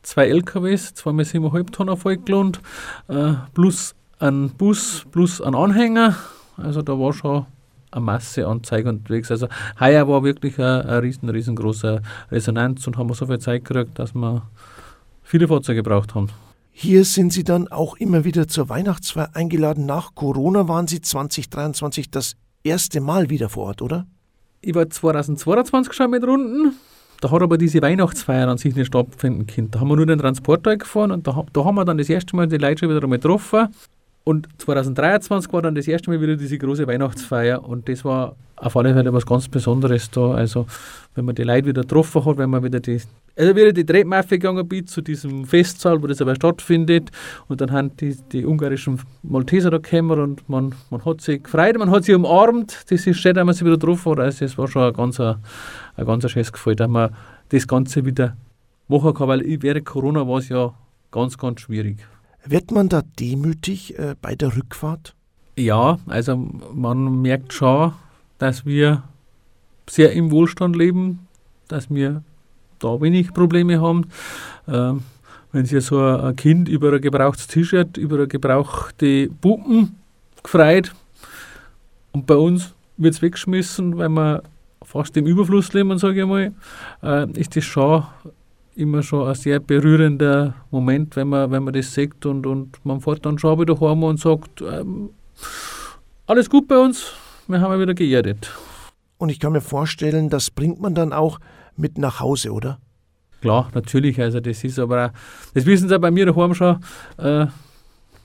zwei 0.03 0.29
LKWs, 0.29 0.95
zweimal 0.95 1.25
7,5 1.25 1.73
Tonnen 1.73 1.97
vollgelohnt, 1.97 2.61
äh, 3.09 3.33
plus 3.55 3.97
ein 4.21 4.51
Bus, 4.51 5.05
plus 5.11 5.41
ein 5.41 5.57
Anhänger. 5.57 6.17
Also 6.57 6.83
da 6.83 6.97
war 6.97 7.13
schon 7.13 7.47
eine 7.91 8.05
Masse 8.05 8.47
an 8.47 8.63
Zeug 8.63 8.87
unterwegs. 8.87 9.33
Also 9.33 9.49
heuer 9.81 10.07
war 10.07 10.23
wirklich 10.23 10.61
ein, 10.61 10.83
ein 10.83 11.01
riesen, 11.01 11.29
riesengroßer 11.29 12.03
Resonanz 12.31 12.87
und 12.87 12.97
haben 12.97 13.09
wir 13.09 13.15
so 13.15 13.27
viel 13.27 13.41
Zeit 13.41 13.65
gekriegt, 13.65 13.99
dass 13.99 14.15
wir 14.15 14.43
viele 15.23 15.49
Fahrzeuge 15.49 15.83
gebraucht 15.83 16.15
haben. 16.15 16.29
Hier 16.75 17.05
sind 17.05 17.33
Sie 17.33 17.45
dann 17.45 17.69
auch 17.69 17.97
immer 17.97 18.25
wieder 18.25 18.49
zur 18.49 18.69
Weihnachtsfeier 18.69 19.31
eingeladen. 19.35 19.85
Nach 19.87 20.15
Corona 20.15 20.69
waren 20.69 20.89
Sie 20.89 21.03
2023 21.03 22.11
das 22.11 22.35
erste 22.65 23.01
Mal 23.01 23.29
wieder 23.29 23.51
vor 23.51 23.67
Ort, 23.67 23.83
oder? 23.83 24.07
Ich 24.63 24.75
war 24.75 24.89
2022 24.89 25.93
schon 25.93 26.11
mit 26.11 26.27
Runden. 26.27 26.75
Da 27.21 27.31
hat 27.31 27.43
aber 27.43 27.59
diese 27.59 27.83
Weihnachtsfeier 27.83 28.49
an 28.49 28.59
sich 28.59 28.75
nicht 28.75 28.87
stattfinden 28.87 29.47
können. 29.47 29.71
Da 29.71 29.81
haben 29.81 29.89
wir 29.89 29.97
nur 29.97 30.07
den 30.07 30.19
Transportteil 30.19 30.79
gefahren 30.79 31.13
und 31.13 31.27
da, 31.27 31.45
da 31.53 31.65
haben 31.65 31.75
wir 31.77 31.85
dann 31.85 31.99
das 31.99 32.09
erste 32.09 32.35
Mal 32.35 32.49
die 32.49 32.57
Leute 32.57 32.81
schon 32.81 32.89
wieder 32.89 33.07
getroffen. 33.07 33.69
Und 34.25 34.49
2023 34.59 35.53
war 35.53 35.63
dann 35.63 35.75
das 35.75 35.89
erste 35.89 36.11
Mal 36.11 36.21
wieder 36.21 36.37
diese 36.37 36.57
große 36.57 36.87
Weihnachtsfeier 36.87 37.65
und 37.65 37.89
das 37.89 38.05
war 38.05 38.37
auf 38.55 38.77
alle 38.77 38.95
Fälle 38.95 39.13
was 39.13 39.27
ganz 39.27 39.49
Besonderes 39.49 40.11
da. 40.11 40.35
Also, 40.35 40.67
wenn 41.17 41.25
man 41.25 41.35
die 41.35 41.43
Leute 41.43 41.67
wieder 41.67 41.83
getroffen 41.83 42.25
hat, 42.25 42.39
wenn 42.39 42.49
man 42.49 42.63
wieder 42.63 42.79
die, 42.79 43.01
also 43.37 43.57
wieder 43.57 43.73
die 43.73 43.85
Treppen 43.85 44.15
aufgegangen 44.15 44.69
bin 44.69 44.87
zu 44.87 45.01
diesem 45.01 45.45
Festsaal, 45.45 46.01
wo 46.01 46.07
das 46.07 46.23
aber 46.23 46.37
stattfindet 46.37 47.11
und 47.49 47.61
dann 47.61 47.73
haben 47.73 47.97
die, 47.97 48.17
die 48.31 48.47
ungarischen 48.47 49.01
Malteser 49.25 49.71
da 49.71 49.79
gekommen 49.79 50.21
und 50.21 50.49
man, 50.49 50.73
man 50.91 51.05
hat 51.05 51.21
sich 51.21 51.43
gefreut, 51.43 51.77
man 51.77 51.91
hat 51.91 52.05
sich 52.05 52.15
umarmt. 52.15 52.85
Das 52.89 53.05
ist 53.05 53.19
schön, 53.19 53.35
dass 53.35 53.45
man 53.45 53.55
sich 53.55 53.65
wieder 53.65 53.77
getroffen 53.77 54.13
hat. 54.13 54.21
Also, 54.21 54.45
es 54.45 54.57
war 54.57 54.69
schon 54.69 54.83
ein 54.83 54.93
ganz, 54.93 55.19
ein 55.19 55.37
ganz 55.97 56.31
schönes 56.31 56.53
Gefühl, 56.53 56.77
dass 56.77 56.89
man 56.89 57.11
das 57.49 57.67
Ganze 57.67 58.05
wieder 58.05 58.37
machen 58.87 59.15
kann, 59.15 59.27
weil 59.27 59.43
während 59.63 59.85
Corona 59.85 60.29
war 60.29 60.39
es 60.39 60.49
ja 60.49 60.73
ganz, 61.11 61.37
ganz 61.37 61.63
schwierig. 61.63 61.97
Wird 62.45 62.71
man 62.71 62.89
da 62.89 63.03
demütig 63.19 63.99
äh, 63.99 64.15
bei 64.21 64.35
der 64.35 64.57
Rückfahrt? 64.57 65.15
Ja, 65.57 65.99
also 66.07 66.37
man 66.75 67.23
merkt 67.23 67.53
schon, 67.53 67.93
dass 68.39 68.65
wir 68.65 69.03
sehr 69.89 70.13
im 70.13 70.31
Wohlstand 70.31 70.77
leben, 70.77 71.27
dass 71.69 71.91
wir 71.91 72.23
da 72.79 73.01
wenig 73.01 73.33
Probleme 73.33 73.81
haben. 73.81 74.07
Ähm, 74.67 75.03
wenn 75.53 75.67
sich 75.67 75.85
so 75.85 76.01
ein 76.01 76.35
Kind 76.37 76.69
über 76.69 76.93
ein 76.93 77.01
gebrauchtes 77.01 77.47
T-Shirt, 77.47 77.97
über 77.97 78.17
eine 78.17 78.27
gebrauchte 78.27 79.29
Puppen 79.41 79.97
gefreut 80.43 80.95
und 82.13 82.27
bei 82.27 82.35
uns 82.35 82.75
wird 82.97 83.15
es 83.15 83.23
weggeschmissen, 83.23 83.99
weil 83.99 84.09
wir 84.09 84.43
fast 84.83 85.17
im 85.17 85.27
Überfluss 85.27 85.73
leben, 85.73 85.99
sage 85.99 86.23
ich 86.23 86.27
mal, 86.27 86.53
äh, 87.03 87.31
ist 87.39 87.55
das 87.57 87.65
schon 87.65 88.05
immer 88.75 89.03
schon 89.03 89.29
ein 89.29 89.35
sehr 89.35 89.61
berührender 89.61 90.55
Moment, 90.71 91.17
wenn 91.17 91.29
man, 91.29 91.51
wenn 91.51 91.65
man 91.65 91.75
das 91.75 91.93
sieht 91.93 92.25
und, 92.27 92.47
und 92.47 92.85
man 92.85 93.01
fährt 93.01 93.27
dann 93.27 93.39
schon 93.39 93.61
wieder 93.61 93.79
heim 93.81 94.03
und 94.03 94.19
sagt, 94.19 94.63
ähm, 94.63 95.11
alles 96.27 96.49
gut 96.49 96.69
bei 96.69 96.79
uns, 96.79 97.13
wir 97.49 97.61
haben 97.61 97.81
wieder 97.81 97.95
geerdet. 97.95 98.51
Und 99.19 99.29
ich 99.29 99.39
kann 99.39 99.53
mir 99.53 99.61
vorstellen, 99.61 100.31
das 100.31 100.51
bringt 100.51 100.81
man 100.81 100.95
dann 100.95 101.13
auch 101.13 101.39
mit 101.77 101.99
nach 101.99 102.21
Hause, 102.21 102.53
oder? 102.53 102.79
Klar, 103.41 103.71
natürlich. 103.75 104.21
Also 104.21 104.41
das 104.41 104.63
ist 104.65 104.79
aber, 104.79 105.07
auch, 105.07 105.11
das 105.55 105.67
wissen 105.67 105.89
sie 105.89 105.97
auch 105.97 106.01
bei 106.01 106.11
mir 106.11 106.27
daheim 106.27 106.55
schon, 106.55 106.79
äh, 107.19 107.47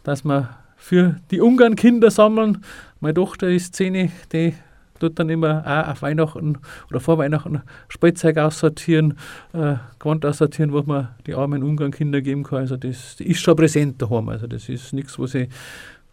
dass 0.03 0.23
wir 0.23 0.49
für 0.75 1.19
die 1.31 1.41
Ungarn-Kinder 1.41 2.11
sammeln. 2.11 2.63
Meine 2.99 3.15
Tochter 3.15 3.49
ist 3.49 3.73
Szene, 3.73 4.11
die 4.31 4.53
tut 4.99 5.19
dann 5.19 5.29
immer 5.29 5.63
auch 5.65 5.91
auf 5.91 6.01
Weihnachten 6.01 6.57
oder 6.89 6.99
vor 6.99 7.17
Weihnachten 7.17 7.61
Spielzeug 7.87 8.37
aussortieren, 8.37 9.17
äh, 9.53 9.75
Gewand 9.99 10.25
aussortieren, 10.25 10.73
was 10.73 10.85
man 10.85 11.09
die 11.25 11.35
armen 11.35 11.63
Ungarn-Kinder 11.63 12.21
geben 12.21 12.43
kann. 12.43 12.59
Also 12.59 12.77
das, 12.77 13.15
das, 13.17 13.27
ist 13.27 13.39
schon 13.39 13.55
präsent 13.55 14.01
daheim. 14.01 14.29
Also 14.29 14.47
das 14.47 14.69
ist 14.69 14.93
nichts, 14.93 15.17
was 15.19 15.35
ich 15.35 15.49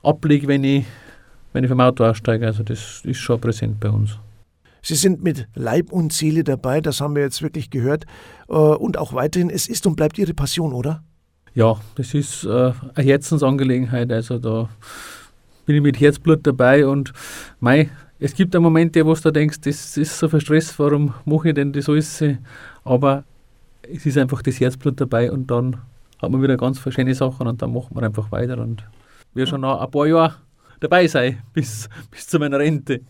ablege, 0.03 0.49
wenn 0.49 0.65
ich, 0.65 0.85
wenn 1.53 1.65
ich 1.65 1.71
vom 1.71 1.81
Auto 1.81 2.05
aussteige. 2.05 2.47
Also 2.47 2.63
das 2.63 3.03
ist 3.05 3.19
schon 3.19 3.41
präsent 3.41 3.81
bei 3.81 3.91
uns. 3.91 4.19
Sie 4.83 4.97
sind 4.97 5.25
mit 5.25 5.49
Leib 5.55 5.93
und 5.93 6.13
Seele 6.13 6.45
dabei, 6.45 6.83
das 6.83 7.01
haben 7.01 7.15
wir 7.17 7.23
jetzt 7.23 7.41
wirklich 7.41 7.71
gehört. 7.71 8.05
Äh, 8.49 8.53
und 8.53 8.99
auch 8.99 9.15
weiterhin, 9.15 9.49
es 9.49 9.67
ist 9.67 9.87
und 9.87 9.97
bleibt 9.97 10.19
Ihre 10.19 10.35
Passion, 10.35 10.75
oder? 10.75 11.03
Ja, 11.55 11.81
das 11.95 12.13
ist 12.15 12.45
äh, 12.45 12.73
eine 12.95 13.07
Herzensangelegenheit. 13.07 14.13
Also 14.13 14.39
da 14.39 14.69
bin 15.67 15.77
ich 15.77 15.83
mit 15.83 16.01
Herzblut 16.01 16.47
dabei 16.47 16.87
und 16.87 17.13
mei, 17.61 17.89
es 18.25 18.35
gibt 18.35 18.55
Momente, 18.55 19.05
wo 19.05 19.13
du 19.13 19.31
denkst, 19.31 19.61
das 19.61 19.99
ist 19.99 20.19
so 20.19 20.31
viel 20.31 20.41
Stress, 20.41 20.79
warum 20.79 21.13
mache 21.27 21.49
ich 21.49 21.55
denn 21.55 21.75
das 21.75 21.91
alles? 21.91 22.25
Aber 22.83 23.25
es 23.83 24.07
ist 24.07 24.17
einfach 24.17 24.41
das 24.41 24.59
Herzblut 24.59 24.99
dabei 24.99 25.31
und 25.31 25.51
dann 25.51 25.77
hat 26.23 26.31
man 26.31 26.41
wieder 26.41 26.57
ganz 26.57 26.79
verschiedene 26.79 27.15
Sachen 27.15 27.47
und 27.47 27.61
dann 27.61 27.75
macht 27.75 27.95
man 27.95 28.03
einfach 28.03 28.33
weiter 28.33 28.57
und 28.57 28.83
wir 29.35 29.47
schon 29.47 29.61
noch 29.61 29.79
ein 29.79 29.91
paar 29.91 30.07
Jahre 30.07 30.37
dabei 30.81 31.07
sein, 31.07 31.43
bis, 31.53 31.91
bis 32.11 32.27
zu 32.27 32.39
meiner 32.39 32.61
Rente. 32.61 33.03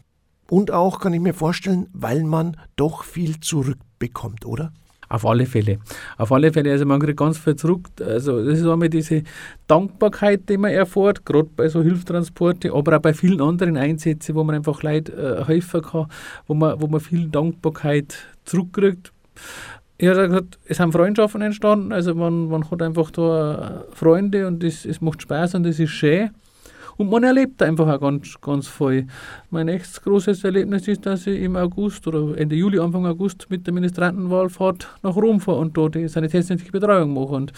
Und 0.50 0.72
auch, 0.72 0.98
kann 0.98 1.14
ich 1.14 1.20
mir 1.20 1.32
vorstellen, 1.32 1.86
weil 1.92 2.24
man 2.24 2.56
doch 2.74 3.04
viel 3.04 3.38
zurückbekommt, 3.38 4.44
oder? 4.44 4.72
Auf 5.14 5.24
alle 5.24 5.46
Fälle. 5.46 5.78
Auf 6.18 6.32
alle 6.32 6.52
Fälle. 6.52 6.72
Also 6.72 6.86
man 6.86 6.98
kriegt 6.98 7.18
ganz 7.18 7.38
viel 7.38 7.54
zurück. 7.54 7.86
Also 8.04 8.44
das 8.44 8.58
ist 8.58 8.66
einmal 8.66 8.88
diese 8.88 9.22
Dankbarkeit, 9.68 10.48
die 10.48 10.56
man 10.56 10.72
erfährt, 10.72 11.24
gerade 11.24 11.48
bei 11.54 11.68
so 11.68 11.84
Hilfstransporten, 11.84 12.72
aber 12.72 12.96
auch 12.96 13.00
bei 13.00 13.14
vielen 13.14 13.40
anderen 13.40 13.76
Einsätzen, 13.76 14.34
wo 14.34 14.42
man 14.42 14.56
einfach 14.56 14.82
Leute 14.82 15.12
äh, 15.12 15.44
helfen 15.44 15.82
kann, 15.82 16.06
wo 16.48 16.54
man, 16.54 16.82
wo 16.82 16.88
man 16.88 16.98
viel 16.98 17.28
Dankbarkeit 17.28 18.16
zurückkriegt. 18.44 19.12
Ich 19.98 20.08
habe 20.08 20.26
gesagt, 20.26 20.58
es 20.66 20.78
sind 20.78 20.90
Freundschaften 20.90 21.42
entstanden, 21.42 21.92
also 21.92 22.16
man, 22.16 22.48
man 22.48 22.68
hat 22.68 22.82
einfach 22.82 23.12
da 23.12 23.84
äh, 23.92 23.94
Freunde 23.94 24.48
und 24.48 24.64
es, 24.64 24.84
es 24.84 25.00
macht 25.00 25.22
Spaß 25.22 25.54
und 25.54 25.64
es 25.64 25.78
ist 25.78 25.90
schön. 25.90 26.30
Und 26.96 27.10
man 27.10 27.24
erlebt 27.24 27.62
einfach 27.62 27.88
auch 27.88 28.00
ganz, 28.00 28.34
ganz 28.40 28.68
viel. 28.68 29.06
Mein 29.50 29.66
nächstes 29.66 30.02
großes 30.02 30.44
Erlebnis 30.44 30.86
ist, 30.88 31.06
dass 31.06 31.26
ich 31.26 31.40
im 31.40 31.56
August 31.56 32.06
oder 32.06 32.36
Ende 32.38 32.56
Juli, 32.56 32.78
Anfang 32.78 33.06
August 33.06 33.46
mit 33.50 33.66
der 33.66 33.74
Ministrantenwahlfahrt 33.74 34.88
nach 35.02 35.16
Rom 35.16 35.40
fahre 35.40 35.58
und 35.58 35.76
dort 35.76 35.94
die 35.94 36.08
sanitätsdienstliche 36.08 36.72
Betreuung 36.72 37.14
mache. 37.14 37.34
Und 37.34 37.52